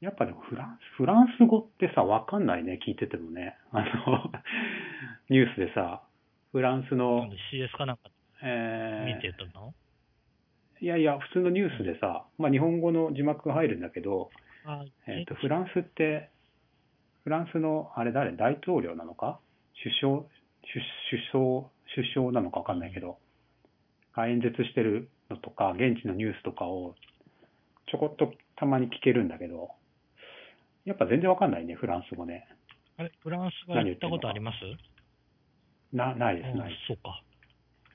[0.00, 3.56] やっぱでもフランス、フランス語ってさ、わかんないね、聞いててもね。
[3.70, 4.32] あの、
[5.30, 6.02] ニュースでさ、
[6.50, 8.10] フランス今の度、CS かなんか
[8.42, 9.72] えー見てたの、
[10.80, 14.30] いやいや、普通のニュースでさ、まあ日本語の字幕が入るんだけど、
[14.64, 16.30] あえっ、と、フランスって、
[17.22, 19.38] フランスの、あれ誰、大統領なのか？
[19.80, 20.28] 首相、首
[21.10, 23.18] 首相、首相なのかわかんないけど、
[24.14, 26.94] が演説してるのとか、現地のニュースとかを
[27.90, 29.70] ちょこっとたまに聞けるんだけど、
[30.84, 32.46] やっぱ全然わかんないね、フランス語ね。
[32.96, 34.56] あれ、フランスが行ったことあります？
[35.96, 36.78] な、ないです、うんない。
[36.88, 37.22] そうか。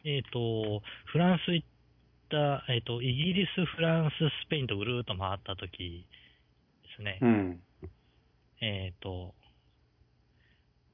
[0.03, 1.67] えっ、と、フランス行っ
[2.29, 4.13] た、えっ、と、イギリス、フランス、
[4.45, 6.05] スペインとぐるーっと回った時
[6.83, 7.19] ですね。
[7.21, 7.61] うん。
[8.61, 9.33] えっ、と、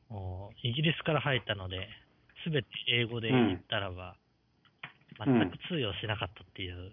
[0.09, 1.87] おイギリスから入ったので、
[2.43, 4.22] すべて英語で言ったらば、うん
[5.18, 6.91] 全く通用しなかったっていう、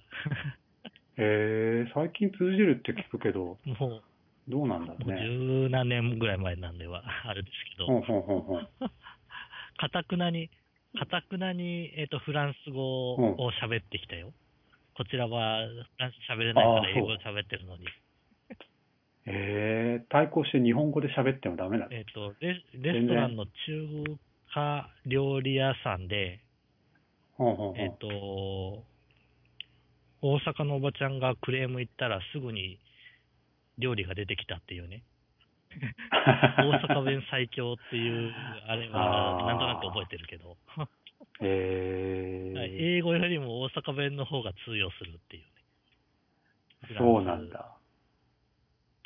[1.17, 4.03] へえ、最近通じるって聞くけど、もう、
[4.49, 5.21] どうなんだろもううね。
[5.23, 8.03] 十何年ぐらい前なんでは、 あれですけど。
[9.77, 10.51] かたくなに、
[10.99, 14.33] かたくなに、えっ、と、フランス語を喋ってきたよ。
[14.95, 17.87] こちらは、フランス喋れないから英語喋ってるのに。
[19.27, 24.05] へえ、対抗して日本語で喋ってもダメなのえっ、とレ、レストランの中
[24.53, 26.41] 華料理屋さんで、
[27.77, 28.85] えっ、と、
[30.21, 32.79] 大阪のおばちゃんがクレーム言ったらすぐに
[33.79, 35.03] 料理が出てきたっていうね。
[36.11, 38.35] 大阪弁最強っていう、
[38.67, 40.59] あれはなんとなく覚えてるけど、
[41.41, 45.43] へえ、英語よりも大阪弁の方が通用するっていう
[46.93, 46.99] ね。
[46.99, 47.77] そうなんだ。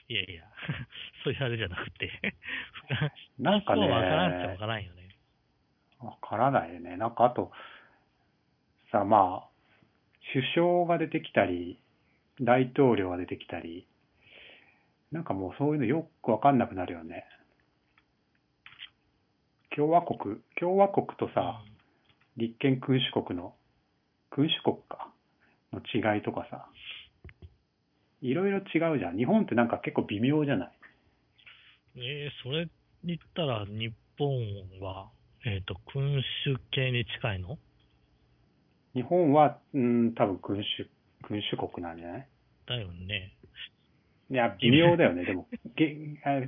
[0.09, 0.45] いやいや、
[1.22, 2.11] そういうあれじゃなくて、
[3.39, 5.16] なんかね、わからんっちゃわからんよね。
[6.01, 6.97] わからないよね。
[6.97, 7.53] なんかあと、
[8.95, 9.49] さ、まあ、
[10.32, 11.80] 首相が出てきたり、
[12.40, 13.88] 大統領が出てきたり、
[15.11, 17.24] なんかもうそういうのよくわかんなくなるよね。
[19.76, 21.61] 共和国、共和国とさ、
[22.36, 23.55] 立憲君主国の、
[24.30, 25.11] 君主国か、
[25.72, 26.68] の違いとかさ、
[28.22, 29.16] いろいろ違うじゃん。
[29.16, 30.72] 日本ってなんか結構微妙じゃない？
[31.97, 32.68] えー、それ
[33.05, 34.28] 言ったら日本
[34.80, 35.11] は、
[35.45, 37.59] えっ、と、君主系に近いの？
[38.95, 40.88] 日本は、うん、多分君主、
[41.26, 42.28] 君主国なんじゃない？
[42.66, 43.32] だよね。
[44.30, 45.24] いや、微妙だよね。
[45.26, 45.47] でも、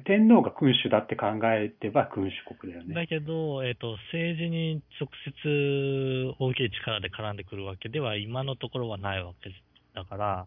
[0.04, 2.94] 天皇が君主だって考えてば君主国だよね。
[2.94, 5.08] だけど、えっ、と、政治に直
[5.42, 9.50] 接大きい力で絡んでくるわけでは今のところはないわけ
[9.94, 10.46] だから、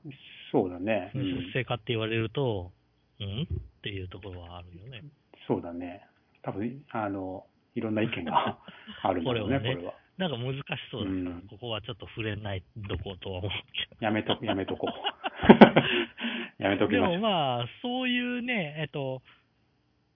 [0.51, 1.11] そうだね。
[1.13, 2.71] う出ん、世かって言われると、
[3.19, 3.43] うん？
[3.43, 3.45] っ
[3.83, 5.03] ていうところはあるよね。
[5.47, 6.01] そうだね。
[6.41, 7.45] 多分、あの、
[7.75, 8.57] いろんな意見が
[9.03, 9.93] あるんだろうね、こ これはねれは。
[10.19, 13.51] なんか難しそうだから、うんここはちょっと触れないどことは思う
[13.99, 16.61] けやめと、やめとこう。
[16.61, 16.91] やめとど。
[16.91, 17.21] でもきましょう。
[17.21, 19.21] まあ、そういうね、えっ、と、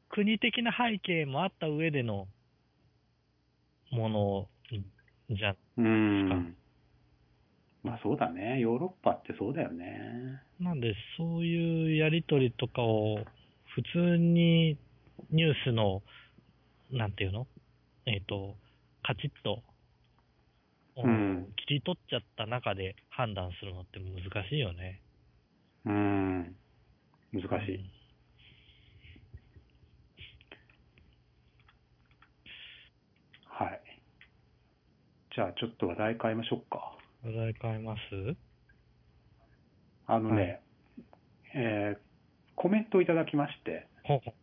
[0.10, 2.28] 国的な背景もあった上での
[3.92, 4.48] もの
[5.30, 6.58] じゃ、うん。
[7.82, 8.60] まあそうだね。
[8.60, 10.42] ヨーロッパってそうだよね。
[10.60, 13.20] なんでそういうやりとりとかを
[13.74, 14.78] 普通に
[15.32, 16.02] ニュースの、
[16.92, 17.48] なんていうの？
[18.06, 18.56] えっ、と、
[19.02, 19.64] カチッと、
[20.96, 25.02] うん切り取っちゃった中で判断するのって難しいよね。
[25.86, 26.56] うん。
[27.32, 27.90] 難しい。
[33.46, 33.82] はい。
[35.36, 36.96] じゃあちょっと話題変えましょうか。
[37.26, 38.36] 話題変えます？
[40.06, 40.62] あのね、はい
[41.56, 42.00] えー
[42.56, 44.34] コメントをいただきまして、ほうほ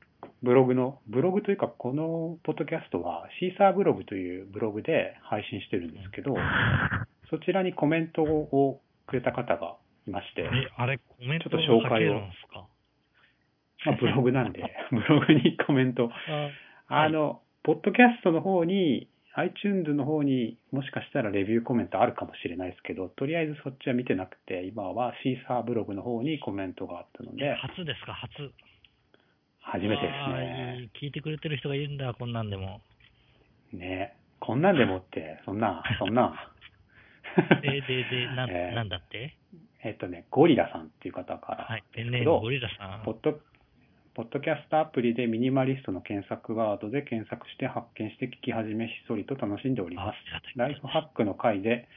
[0.42, 6.34] ブログの、ブログというか、このポッドキャストは、シーサーブログというブログで配信してるんですけど、
[7.28, 9.76] そちらにコメントをくれた方が
[10.06, 11.90] いまして、え、あれ、コメントちょっと紹介を。
[11.90, 12.66] 書けるんですか？
[13.86, 16.10] まあ、ブログなんで、 ブログにコメント、
[16.88, 28.50] ああの、ポッドキャストの方に、iTunes の方にもしかしたらレビューコメントあるかもしれないですけど、とりあえずそっちは見てなくて、今はシーサーブログの方にコメントがあったので、初ですか、初。
[29.72, 31.00] 初めてですあねー。
[31.00, 32.80] 聞いてくれてる人がいるんだ、こんなんでも。
[33.72, 36.52] ねこんなんでもって、 そんな、そんな。
[37.62, 39.34] で、で、で、なん、 えーなんだって？
[39.82, 43.02] えっとね、ゴリラさんっていう方から、はい、ペンネームゴリラさん。
[43.04, 43.40] ポッド、
[44.14, 50.18] ポッドキャストアプリでミニマリストの検索ワードで検索して発見して聞き始めひっそりと楽しんでおります。
[50.58, 51.88] ライフハックの回で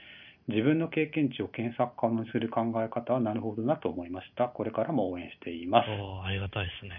[0.47, 4.47] 自分の経験値を検索可能にする考え方はなるほどなと思いました。
[4.47, 5.89] これからも応援しています。
[5.89, 6.91] おーありがたいですね。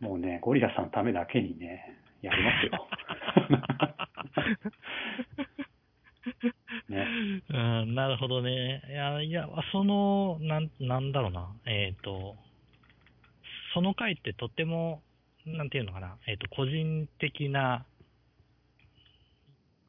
[0.00, 2.88] もうね、ゴリラさんのためだけにね、やりますよ。
[6.88, 7.06] ね。
[7.48, 7.52] う
[7.86, 8.82] ん、なるほどね。
[8.88, 11.48] いや、いや、その、なん、なんだろうな。
[11.66, 12.36] えっ、と、
[13.74, 15.02] その回ってとっても、
[15.46, 16.16] なんていうのかな。
[16.26, 17.84] えっ、と、個人的な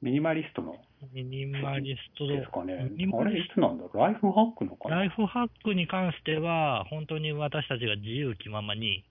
[0.01, 0.77] ミニマリストの
[1.13, 2.87] ミニマリストですかね。
[2.91, 3.97] ミニマあれいつなんだろう？
[3.97, 4.95] ライフハックのかな？
[4.95, 9.03] ライフハックに関しては、本当に私たちが自由気ままに、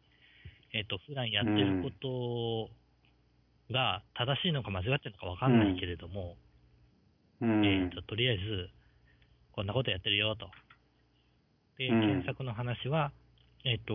[0.72, 6.36] えっ、と、普段やってることが正しいのか間違ってるのかわかんないけれども、
[7.40, 7.64] うん。
[7.64, 8.70] えっ、と、とりあえず、
[9.52, 10.50] こんなことやってるよと。
[11.78, 13.12] で、うん検索の話は、
[13.64, 13.94] えっ、と、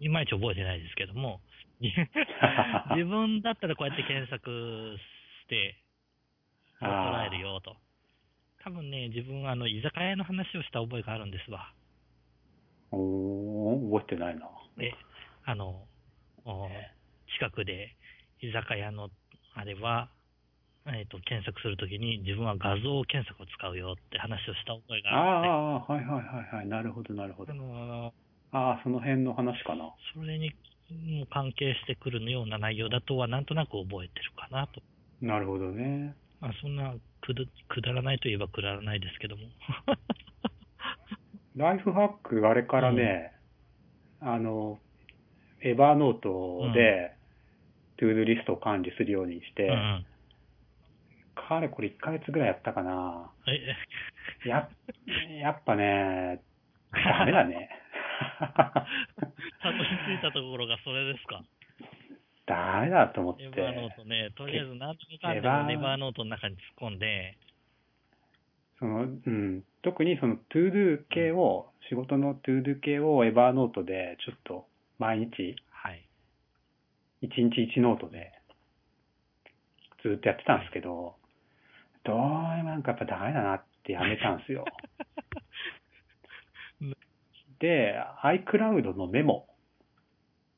[0.00, 1.40] いまいち覚えてないですけども、
[1.80, 4.96] 自分だったらこうやって検索
[5.44, 5.76] して、
[6.80, 7.76] 捉えるよと。
[8.64, 11.72] 多分ね、自分あの、居酒屋の話をした覚えがあるんですわ。
[12.90, 14.48] おー、覚えてないな。
[14.76, 14.94] で、
[15.44, 15.86] あの、
[16.44, 16.68] お
[17.38, 17.96] 近くで
[18.40, 19.10] 居酒屋の
[19.54, 20.08] あれは、
[20.86, 26.66] えっ、と、検索するときに自分は画像検索を使うよって話をした覚えあがあって、あ、はいはいはいはい。
[26.66, 27.54] なるほどなるほどあ。
[27.54, 28.12] の
[28.52, 29.94] ああ、その辺の話かな。
[30.14, 30.52] それに
[31.20, 34.82] も関係してくるような内容だとはなんとなく覚えてるかなと。
[35.20, 36.14] なるほどね。
[36.40, 39.42] まあ、そんなくだくだらないといえばくだらないですけども。
[41.54, 43.32] ライフハック、あれからね、
[44.20, 44.78] あの、
[45.64, 47.14] Evernote で、
[47.98, 50.06] ToDo リストを管理するようにして、うんうん。
[51.34, 53.30] かれこれ1ヶ月ぐらいやったかな。
[54.44, 54.68] え、や、
[55.40, 56.42] やっぱね、
[56.92, 57.70] ダメだね。
[58.38, 59.84] たどり
[60.16, 61.42] 着いたところがそれですか？
[62.46, 67.36] ダメだと思って Evernote ね、とりあえずなんでもかんでも Everノートの中に突っ込んで、
[68.78, 74.66] その、うん、特にその ToDo 系を、仕事の ToDo 系を Evernote で、ちょっと
[75.02, 76.08] 毎日、はい。
[77.22, 78.30] 1日1ノートで、
[80.04, 81.16] ずっとやってたんですけど、
[82.04, 84.64] どうもなんかやっぱダメだなってやめたんですよ。
[87.58, 89.48] で、iCloud のメモ、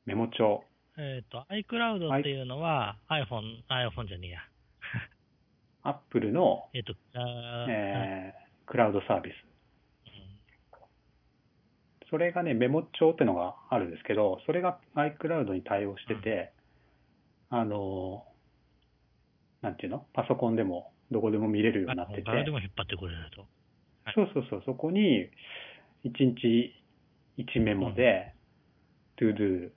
[0.05, 0.63] メモ帳、
[0.95, 4.41] えっ、と、iCloud っていうのは iPhone、iPhone じゃねえや。
[5.81, 9.54] Apple の、えっ、と、あーえー、クラウドサービス。
[12.05, 16.53] うんそれがね、メモ帳ってのがあるんですけど、それが iCloud に対応してて、
[17.49, 18.23] あの、
[19.61, 20.05] なんていうの？
[20.13, 23.47] パソコンでもどこでも見れるようになってて、誰でも引っ張ってくれると。
[24.13, 25.29] そうそうそう、そこに
[26.05, 26.73] 1日
[27.37, 28.33] 1メモで、
[29.17, 29.71] ToDo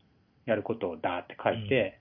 [0.45, 1.99] やることをダーって書いて、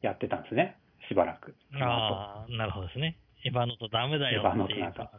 [0.00, 0.76] やってたんですね、
[1.08, 1.56] しばらく。
[1.74, 3.18] ああ、なるほどですね。
[3.44, 5.10] エヴァノートダメだよっていうエヴァノートなんか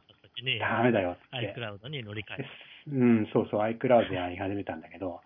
[0.59, 1.53] ダメだよって。
[1.55, 2.45] iCloud に乗り換え。
[2.87, 5.21] うん、そうそう、iCloud でやり始めたんだけど、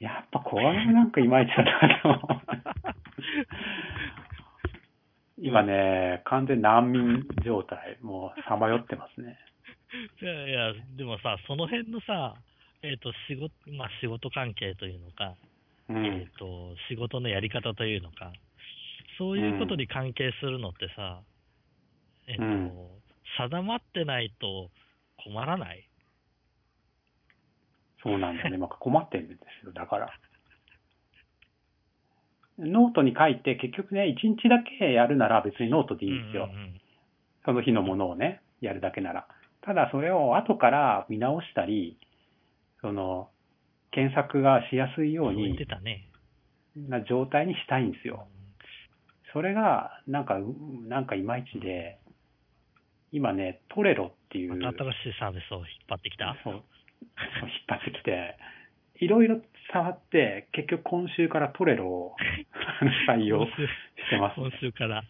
[0.00, 2.40] やっぱこれもなんかいまいちだなと思う。
[5.38, 9.38] 今ね、完全難民状態、もうさまよってますね。
[10.20, 12.34] いやいや、でもさ、その辺のさ、
[12.82, 15.34] えっ、と、仕事、まあ仕事関係というのか、
[15.88, 16.30] うえっ、ん。
[16.38, 18.32] と、仕事のやり方というのか、
[19.18, 21.20] そういうことに関係するのってさ、
[22.26, 22.72] えっ、と、うん
[23.38, 24.70] 定まってないと
[25.24, 25.88] 困らない？
[28.04, 28.58] そうなんだよね。
[28.58, 30.10] まあ困ってるんですよ、だから。
[32.58, 36.48] ノートに書いて、結局ね、1日だけやるなら別にノートでいいんですよ。
[37.44, 39.26] その日のものをね、やるだけなら。
[39.62, 41.98] ただそれを後から見直したり、
[42.80, 43.30] その、
[43.90, 46.06] 検索がしやすいように言ってたね。
[46.76, 48.26] な状態にしたいんですよ。
[49.32, 50.54] それが、なんか、う
[50.86, 51.98] なんかいまいちで、
[53.10, 54.74] 今ね、トレロっていう、新しい
[55.18, 56.62] サービスを引っ張ってきたそう
[57.04, 58.36] 引っ張ってきて、
[59.00, 59.40] いろいろ
[59.72, 62.16] 触って、結局今週からトレロを
[63.08, 63.50] 採用し
[64.10, 65.04] てます、今週から。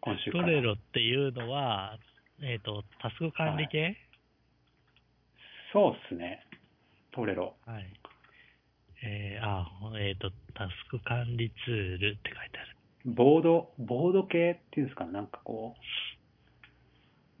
[0.00, 0.44] 今週から。
[0.44, 1.98] トレロっていうのは、
[2.42, 3.96] えっ、と、タスク管理系？
[5.72, 6.44] そうっすね。
[7.12, 7.54] トレロ。
[7.66, 7.86] はい。
[9.02, 9.68] えー、あ、
[9.98, 12.76] えっ、と、タスク管理ツールって書いてある。
[13.04, 15.74] ボード、ボード系っていうんですかね、なんかこ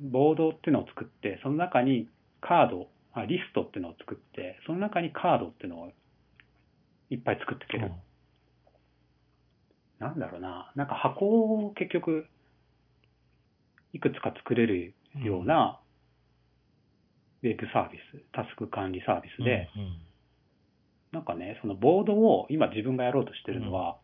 [0.00, 2.08] う、ボードっていうのを作って、その中に
[2.40, 5.92] カード、あリストっていうのを作って、その中にカードっていうのを
[7.10, 7.90] いっぱい作っていける。
[9.98, 12.26] なんだろうな、なんか箱を結局、
[13.92, 15.80] いくつか作れるような、
[17.42, 19.96] ウェブサービス、タスク管理サービスで、うんうん。
[21.12, 23.98] なんかね、そのボードを今自分がやろうとしてるのは、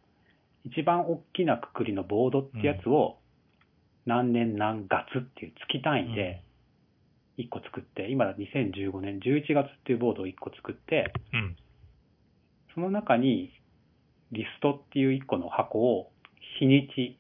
[0.65, 3.19] 一番大きなくくりのボードってやつを
[4.05, 6.43] 何年何月っていう月単位で
[7.39, 11.57] 1個作って、今2015年11月っていうボードを1個作って、うん。
[12.75, 13.53] その中に
[14.33, 16.11] リストっていう1個の箱を
[16.59, 17.19] 日にち、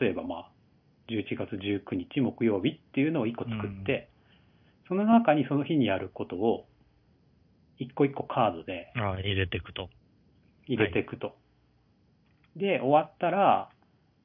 [0.00, 0.50] 例えばまあ
[1.08, 4.08] 11月19日木曜日っていうのを1個作って、
[4.88, 6.66] その中にその日にやることを
[7.80, 9.88] 1個1個カードであ入れていくと。
[10.66, 11.34] 入れていくと。
[12.56, 13.70] で、終わったら、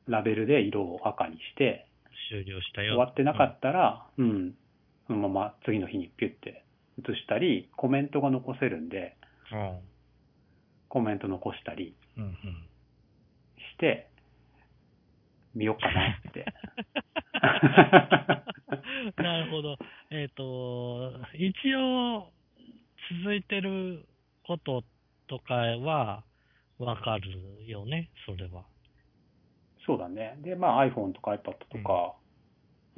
[0.08, 1.88] ラベルで色を赤にして、
[2.30, 2.94] 終了したよ。
[2.94, 4.56] 終わってなかったら、うん、
[5.08, 6.66] そのまま次の日にピュッて
[6.98, 9.16] 移したり、コメントが残せるんで、
[9.52, 9.80] うん。
[10.90, 12.32] コメント残したりうんうん。
[12.32, 12.38] し
[13.78, 14.08] て、
[15.54, 16.46] 見ようかなって。
[19.22, 19.78] なるほど。
[20.12, 22.30] えっ、と、一応、
[23.24, 24.06] 続いてる
[24.48, 24.84] こと
[25.28, 26.24] とかは、
[26.78, 28.64] わかるよね、それは。
[29.86, 30.38] そうだね。
[30.42, 32.16] で、まあ iPhone とか iPad とか、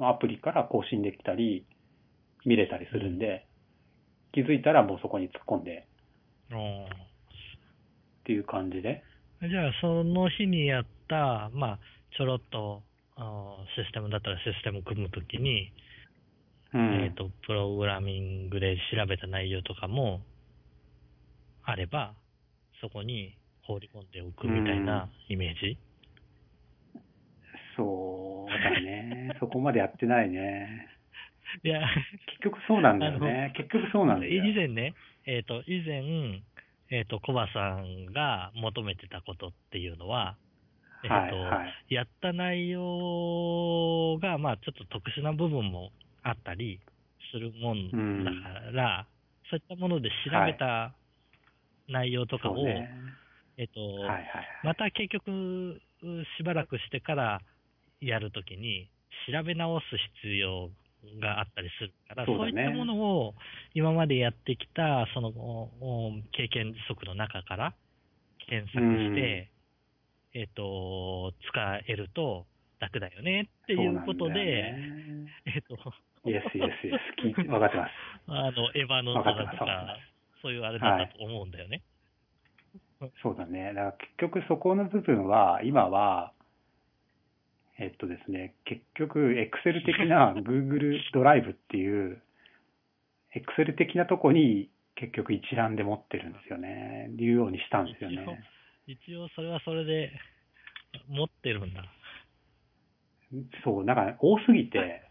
[0.00, 1.64] アプリから更新できたり、
[2.44, 3.46] 見れたりするんで、
[4.32, 5.86] 気づいたらもうそこに突っ込んで
[6.50, 6.84] うん。
[6.84, 6.88] っ
[8.24, 9.02] ていう感じで、
[9.40, 11.78] じゃあ、その日にやった、まあ、
[12.16, 12.82] ちょろっと、
[13.76, 15.72] システムだったらシステム組むときに、
[16.74, 17.04] うん。
[17.04, 20.20] えっ、と、プログラミングで調べた内容とかも
[21.64, 22.14] あれば、
[22.80, 25.78] そこに放り込んでおくみたいなイメージ、
[27.78, 29.30] そうだね。
[29.38, 30.88] そこまでやってないね。
[31.62, 31.80] いや、
[32.26, 33.52] 結局そうなんだよね。
[33.56, 34.44] 結局そうなんだよ。
[34.44, 34.94] 以前ね、
[35.26, 36.42] えっ、と、以前、
[36.90, 40.36] えっ、と、コバさんが求めてたことっていうのは、
[41.04, 41.94] えっ、と、はいはい。
[41.94, 45.90] やった内容が、まあ、ちょっと特殊な部分も
[46.22, 46.80] あったり
[47.32, 49.06] するもんだから、
[49.50, 50.14] そういったもので調
[50.46, 50.94] べた
[51.88, 52.90] 内容とかを、そうね。
[53.56, 54.26] えっ、と、はいはい
[54.64, 55.80] また結局、
[56.38, 57.40] しばらくしてから
[58.00, 58.88] やるときに、
[59.30, 59.84] 調べ直す
[60.22, 60.70] 必要
[61.20, 63.34] があったりするから、そうだねいったものを
[63.74, 65.32] 今までやってきた、その、
[66.32, 67.74] 経験則の中から
[68.48, 69.50] 検索して、
[70.34, 72.46] えっ、と、使えると
[72.80, 74.74] 楽だよねっていうことで、
[75.46, 75.76] えっ、と、
[76.28, 77.50] イエスイエスイエス。
[77.50, 77.90] わかってます。
[78.28, 79.98] あの、エヴァのわかとか、
[80.42, 81.82] そういうあれだったと思うんだよね。
[83.22, 83.72] そうだね。
[83.72, 86.32] だから結局そこの部分は、今は、
[87.78, 92.20] えっとですね、結局、Excel 的な Google ドライブっていう、
[93.34, 97.10] Excel 的なとこに結局一覧で持ってるんですよね。
[97.16, 98.26] いうようにしたんですよね。
[98.86, 100.10] 一応それはそれで
[101.08, 101.84] 持ってるんだ。
[103.62, 105.02] そう、だから多すぎて、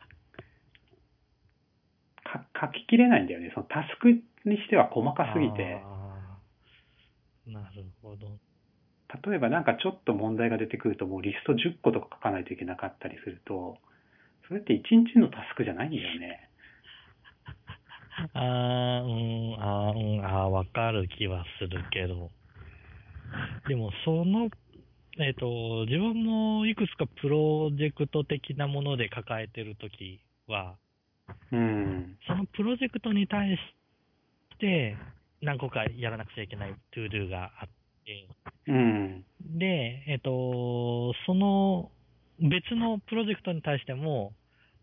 [2.24, 3.52] か書ききれないんだよね。
[3.54, 5.82] そのタスクにしては細かすぎて。
[7.48, 8.28] なるほど。
[9.26, 13.78] 例えばなんかちょっと問題が出てくるともうリスト10個とか書かないといけなかったりすると、
[14.48, 14.82] それって1
[15.14, 16.50] 日のタスクじゃないんだよね。
[18.34, 22.32] あー、うん、あー、うん、あー、わかる気はするけど。
[23.68, 24.50] でも、その、
[25.20, 30.76] えっ、と、自分もいくつかプロジェクト的なもので抱えてるときは、
[31.52, 32.18] うん。
[32.28, 34.96] そのプロジェクトに対して
[35.42, 37.77] 何個かやらなくちゃいけない ToDo があって、
[38.68, 39.26] うん。
[39.58, 41.92] で、えっ、と、その
[42.40, 44.34] 別のプロジェクトに対しても、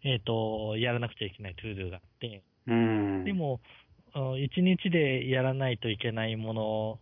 [0.03, 3.25] えっ、と、やらなくちゃいけない ToDo があって、うん。
[3.25, 3.61] でも、
[4.13, 6.99] あ一日でやらないといけないもの、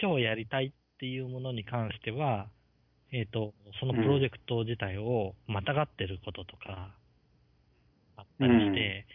[0.00, 2.48] 今日やりたいっていうものに関しては、
[3.12, 6.94] えっ、と、そのプロジェクト自体をまたがってることとか、
[8.16, 9.06] あったりして、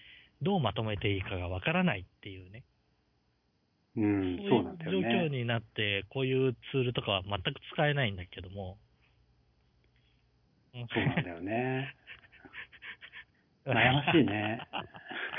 [0.41, 2.63] どうまとめていいかがわからないっていうね。
[3.97, 5.27] うん、そういそうなんだよね。
[5.27, 8.77] 況になって、こういうツールとかは全く使えないんだけども。
[10.73, 11.95] うんそうなんだよね。
[13.65, 14.61] 悩ましいね。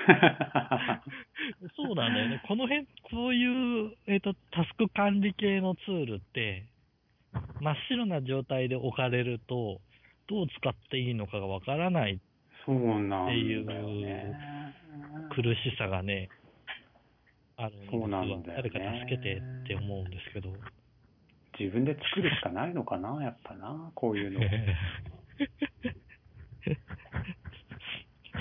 [1.77, 2.43] そうなんだよね。
[2.47, 6.65] この辺、こういう、えっ、と、タスク管理系のツールって、
[7.61, 9.81] 真っ白な状態で置かれると、
[10.29, 12.21] どう使っていいのかがわからない
[12.65, 14.35] そうなんだっていうよね。
[15.31, 16.29] 苦しさがね、
[17.63, 20.51] あるそうなんだよね誰か助けてって思うんですけど。
[21.59, 24.41] 自分で作るしかないのかな、やっぱな、こういうの。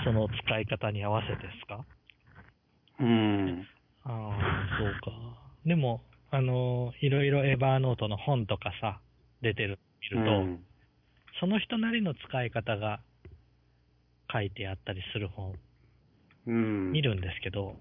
[0.04, 1.84] その使い方に合わせてですか？
[3.00, 3.66] うん。
[4.04, 5.10] ああ、そうか。
[5.66, 9.00] でも、あの、いろいろエバーノートの本とかさ、
[9.42, 9.78] 出てる、
[10.10, 10.64] 見ると、うん
[11.38, 13.00] その人なりの使い方が
[14.30, 15.54] 書いてあったりする本、
[16.46, 16.92] うん。
[16.92, 17.76] 見るんですけど、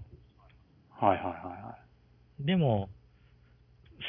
[1.00, 1.34] はいはいはい
[1.64, 1.78] は
[2.42, 2.90] でも、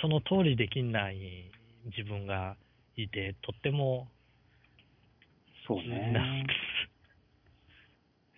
[0.03, 1.51] その通りできない
[1.97, 2.57] 自分が
[2.97, 4.09] いて、とっても、
[5.63, 5.67] い。
[5.67, 6.11] そうね。
[6.13, 6.25] な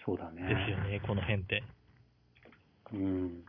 [0.04, 0.42] そうだね。
[0.42, 1.62] ですよね、この辺って。
[2.92, 3.44] うん。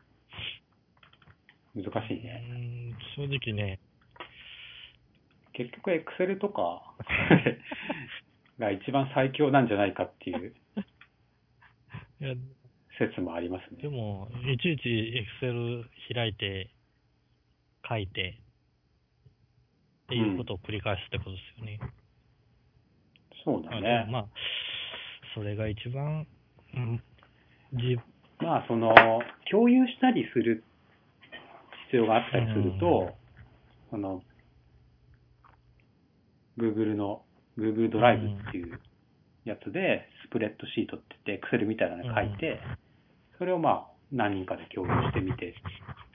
[1.75, 2.43] 難しいうね。
[2.47, 3.79] ーん、正直ね、
[5.53, 6.95] 結局、エクセルとか
[8.59, 10.53] が一番最強なんじゃないかっていう
[12.21, 12.35] いや
[12.99, 13.81] 説もありますね。
[13.81, 16.69] でも、いちいちエクセル開いて、
[17.87, 18.39] 書いて、
[20.05, 21.79] っていうことを繰り返すってことですよね。
[21.81, 21.87] あ
[23.43, 24.07] そうだね。
[24.09, 24.25] まあ、
[25.35, 26.25] それが一番、
[26.75, 27.03] うん、
[27.73, 27.97] じ
[28.39, 28.93] まあ、その、
[29.49, 30.63] 共有したりする
[31.87, 33.15] 必要があったりすると、
[33.89, 34.21] その、
[36.57, 37.23] Google の、
[37.57, 38.79] Google ドライブっていう
[39.45, 42.59] やつで、スプレッドシートって言って、Excel みたいなの書いて、
[43.43, 45.53] それをまあ、何人かで共有してみて、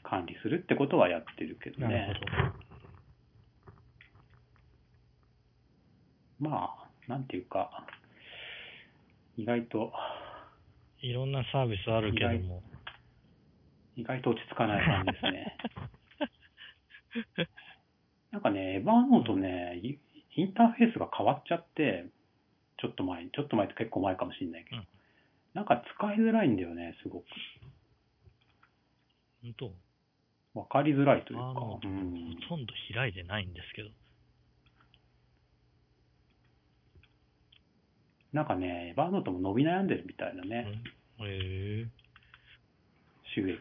[0.02, 2.14] 管理するってことはやってるけどね
[6.40, 6.48] ほ。
[6.48, 7.84] まあ、なんていうか、
[9.36, 9.92] 意外と、ど。
[11.02, 12.62] いろんなサービスあるけども。
[13.96, 15.58] 意外と落ち着かない感じですね。
[18.32, 19.98] なんかね、エヴァーノートね、イ
[20.34, 22.06] インターフェースが変わっちゃって、
[22.78, 24.88] ちょっと前に、ちょっと前って結構前かもしれないけど、うん
[25.54, 27.24] なんか使いづらいんだよね、すごく。
[29.42, 29.72] 本当？
[30.54, 31.44] わかりづらいというか。
[31.54, 33.90] ほとんど開いてないんですけど。
[38.32, 40.82] なんかね、エヴァーノートも伸び悩んでるみたいなね、
[41.20, 41.26] うん。
[41.26, 41.86] へえ。
[43.34, 43.56] 収益。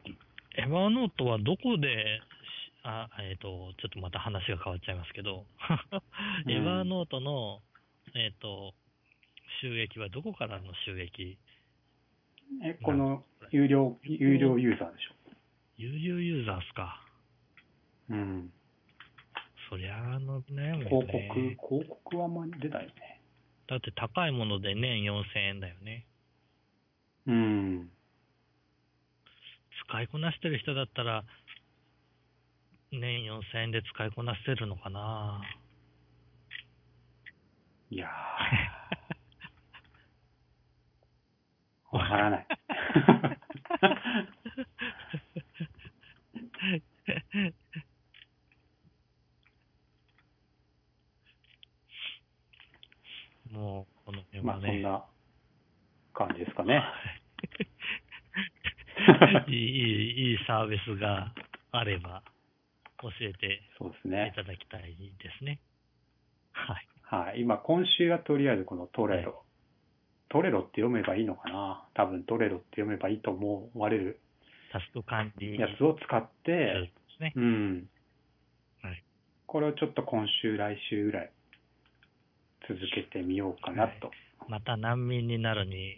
[0.57, 5.45] エヴァーノートはどこで、しあ、えっ、と、ちょっとまた話が変わっちゃいますけど、
[6.45, 6.51] うん。
[6.51, 7.61] エヴァーノートの、
[8.15, 8.73] えっ、と、
[9.61, 11.37] 収益はどこからの収益
[12.63, 15.13] え、この有料、有料ユーザーでしょ。
[15.77, 17.01] 有料ユーザーっすか。
[18.09, 18.51] うん。
[19.69, 21.57] そりゃあの悩むよ広告、ね。
[21.69, 23.21] 広告はあんまり出ないよね。
[23.67, 26.05] だって高いもので年4000円だよね。
[27.27, 27.89] うん。
[29.87, 31.23] 使いこなしてる人だったら、
[32.91, 35.41] 年4000円で使いこなせるのかな
[37.89, 38.09] いやー、
[41.91, 42.47] わからない。
[53.51, 54.67] もう、この辺まあはね。
[54.69, 55.05] そんな
[56.13, 56.83] 感じですかね。
[59.47, 61.33] いい、いい、サービスが
[61.71, 62.23] あれば、
[63.01, 63.61] 教えて
[64.27, 64.33] い。
[64.33, 65.59] ただきたいですね。
[66.51, 66.87] はい。
[67.01, 67.41] はい。
[67.41, 69.46] 今、今週はとりあえずこのトレロ。
[70.29, 71.83] トレロって読めばいいのかな？
[71.93, 74.19] 多分トレロって読めばいいと思われる
[74.71, 77.33] タスク管理やつを使ってで、すね。
[77.35, 77.89] うん。
[78.83, 79.03] はい。
[79.45, 81.31] これをちょっと今週、来週ぐらい
[82.67, 84.11] 続けてみようかなと。
[84.47, 85.95] また難民になるに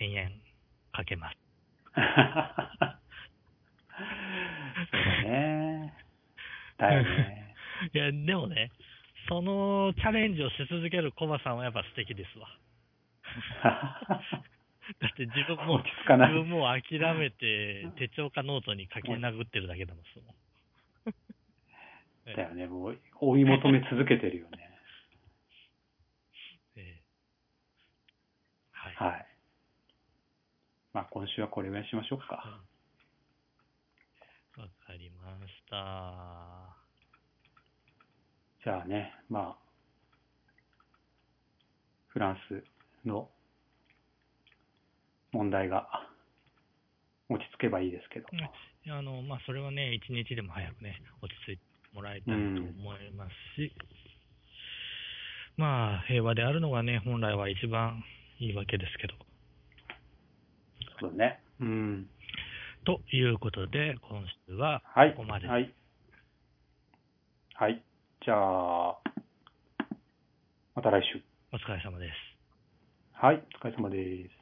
[0.00, 0.32] 1000円
[0.92, 1.36] かけます。
[1.94, 2.04] そう
[5.24, 5.94] だね。
[6.78, 7.54] だよね。
[7.94, 8.70] いや、でもね、
[9.28, 12.48] そのチャレンジをし続けるコバさんはやっぱ素敵ですわ。
[13.62, 20.04] だって自分も、自分もう諦めて手帳かノートに書き殴ってるだけだもん。
[22.26, 22.66] えだよね。
[22.66, 24.70] もう追い求め続けてるよね。
[26.76, 27.02] ええ
[28.72, 29.12] はい。
[29.12, 29.26] はい。
[30.92, 32.60] まあ今週はこれぐらいにしましょうか。
[34.58, 36.76] わかりました。
[38.62, 39.56] じゃあね、まあ、
[42.08, 42.62] フランス
[43.04, 43.28] の
[45.32, 45.88] 問題が
[47.28, 48.26] 落ち着けばいいですけど。
[48.88, 51.62] あの、まあ、それはね、一日でも早くね、落ち着いて
[51.94, 53.72] もらいたいと思いますし、
[55.56, 58.02] まあ、平和であるのがね、本来は一番
[58.38, 59.14] いいわけですけど、
[61.00, 61.40] そうだね。
[61.60, 62.06] うん。
[62.84, 65.10] ということで、今週ははい。
[65.12, 65.46] ここまで。
[65.48, 65.72] はい。
[67.54, 67.82] はい。
[68.24, 68.98] じゃあ、
[70.74, 71.20] また来週。
[71.52, 72.29] お疲れ様です。
[73.20, 73.42] はい。
[73.62, 74.39] お疲れ様です。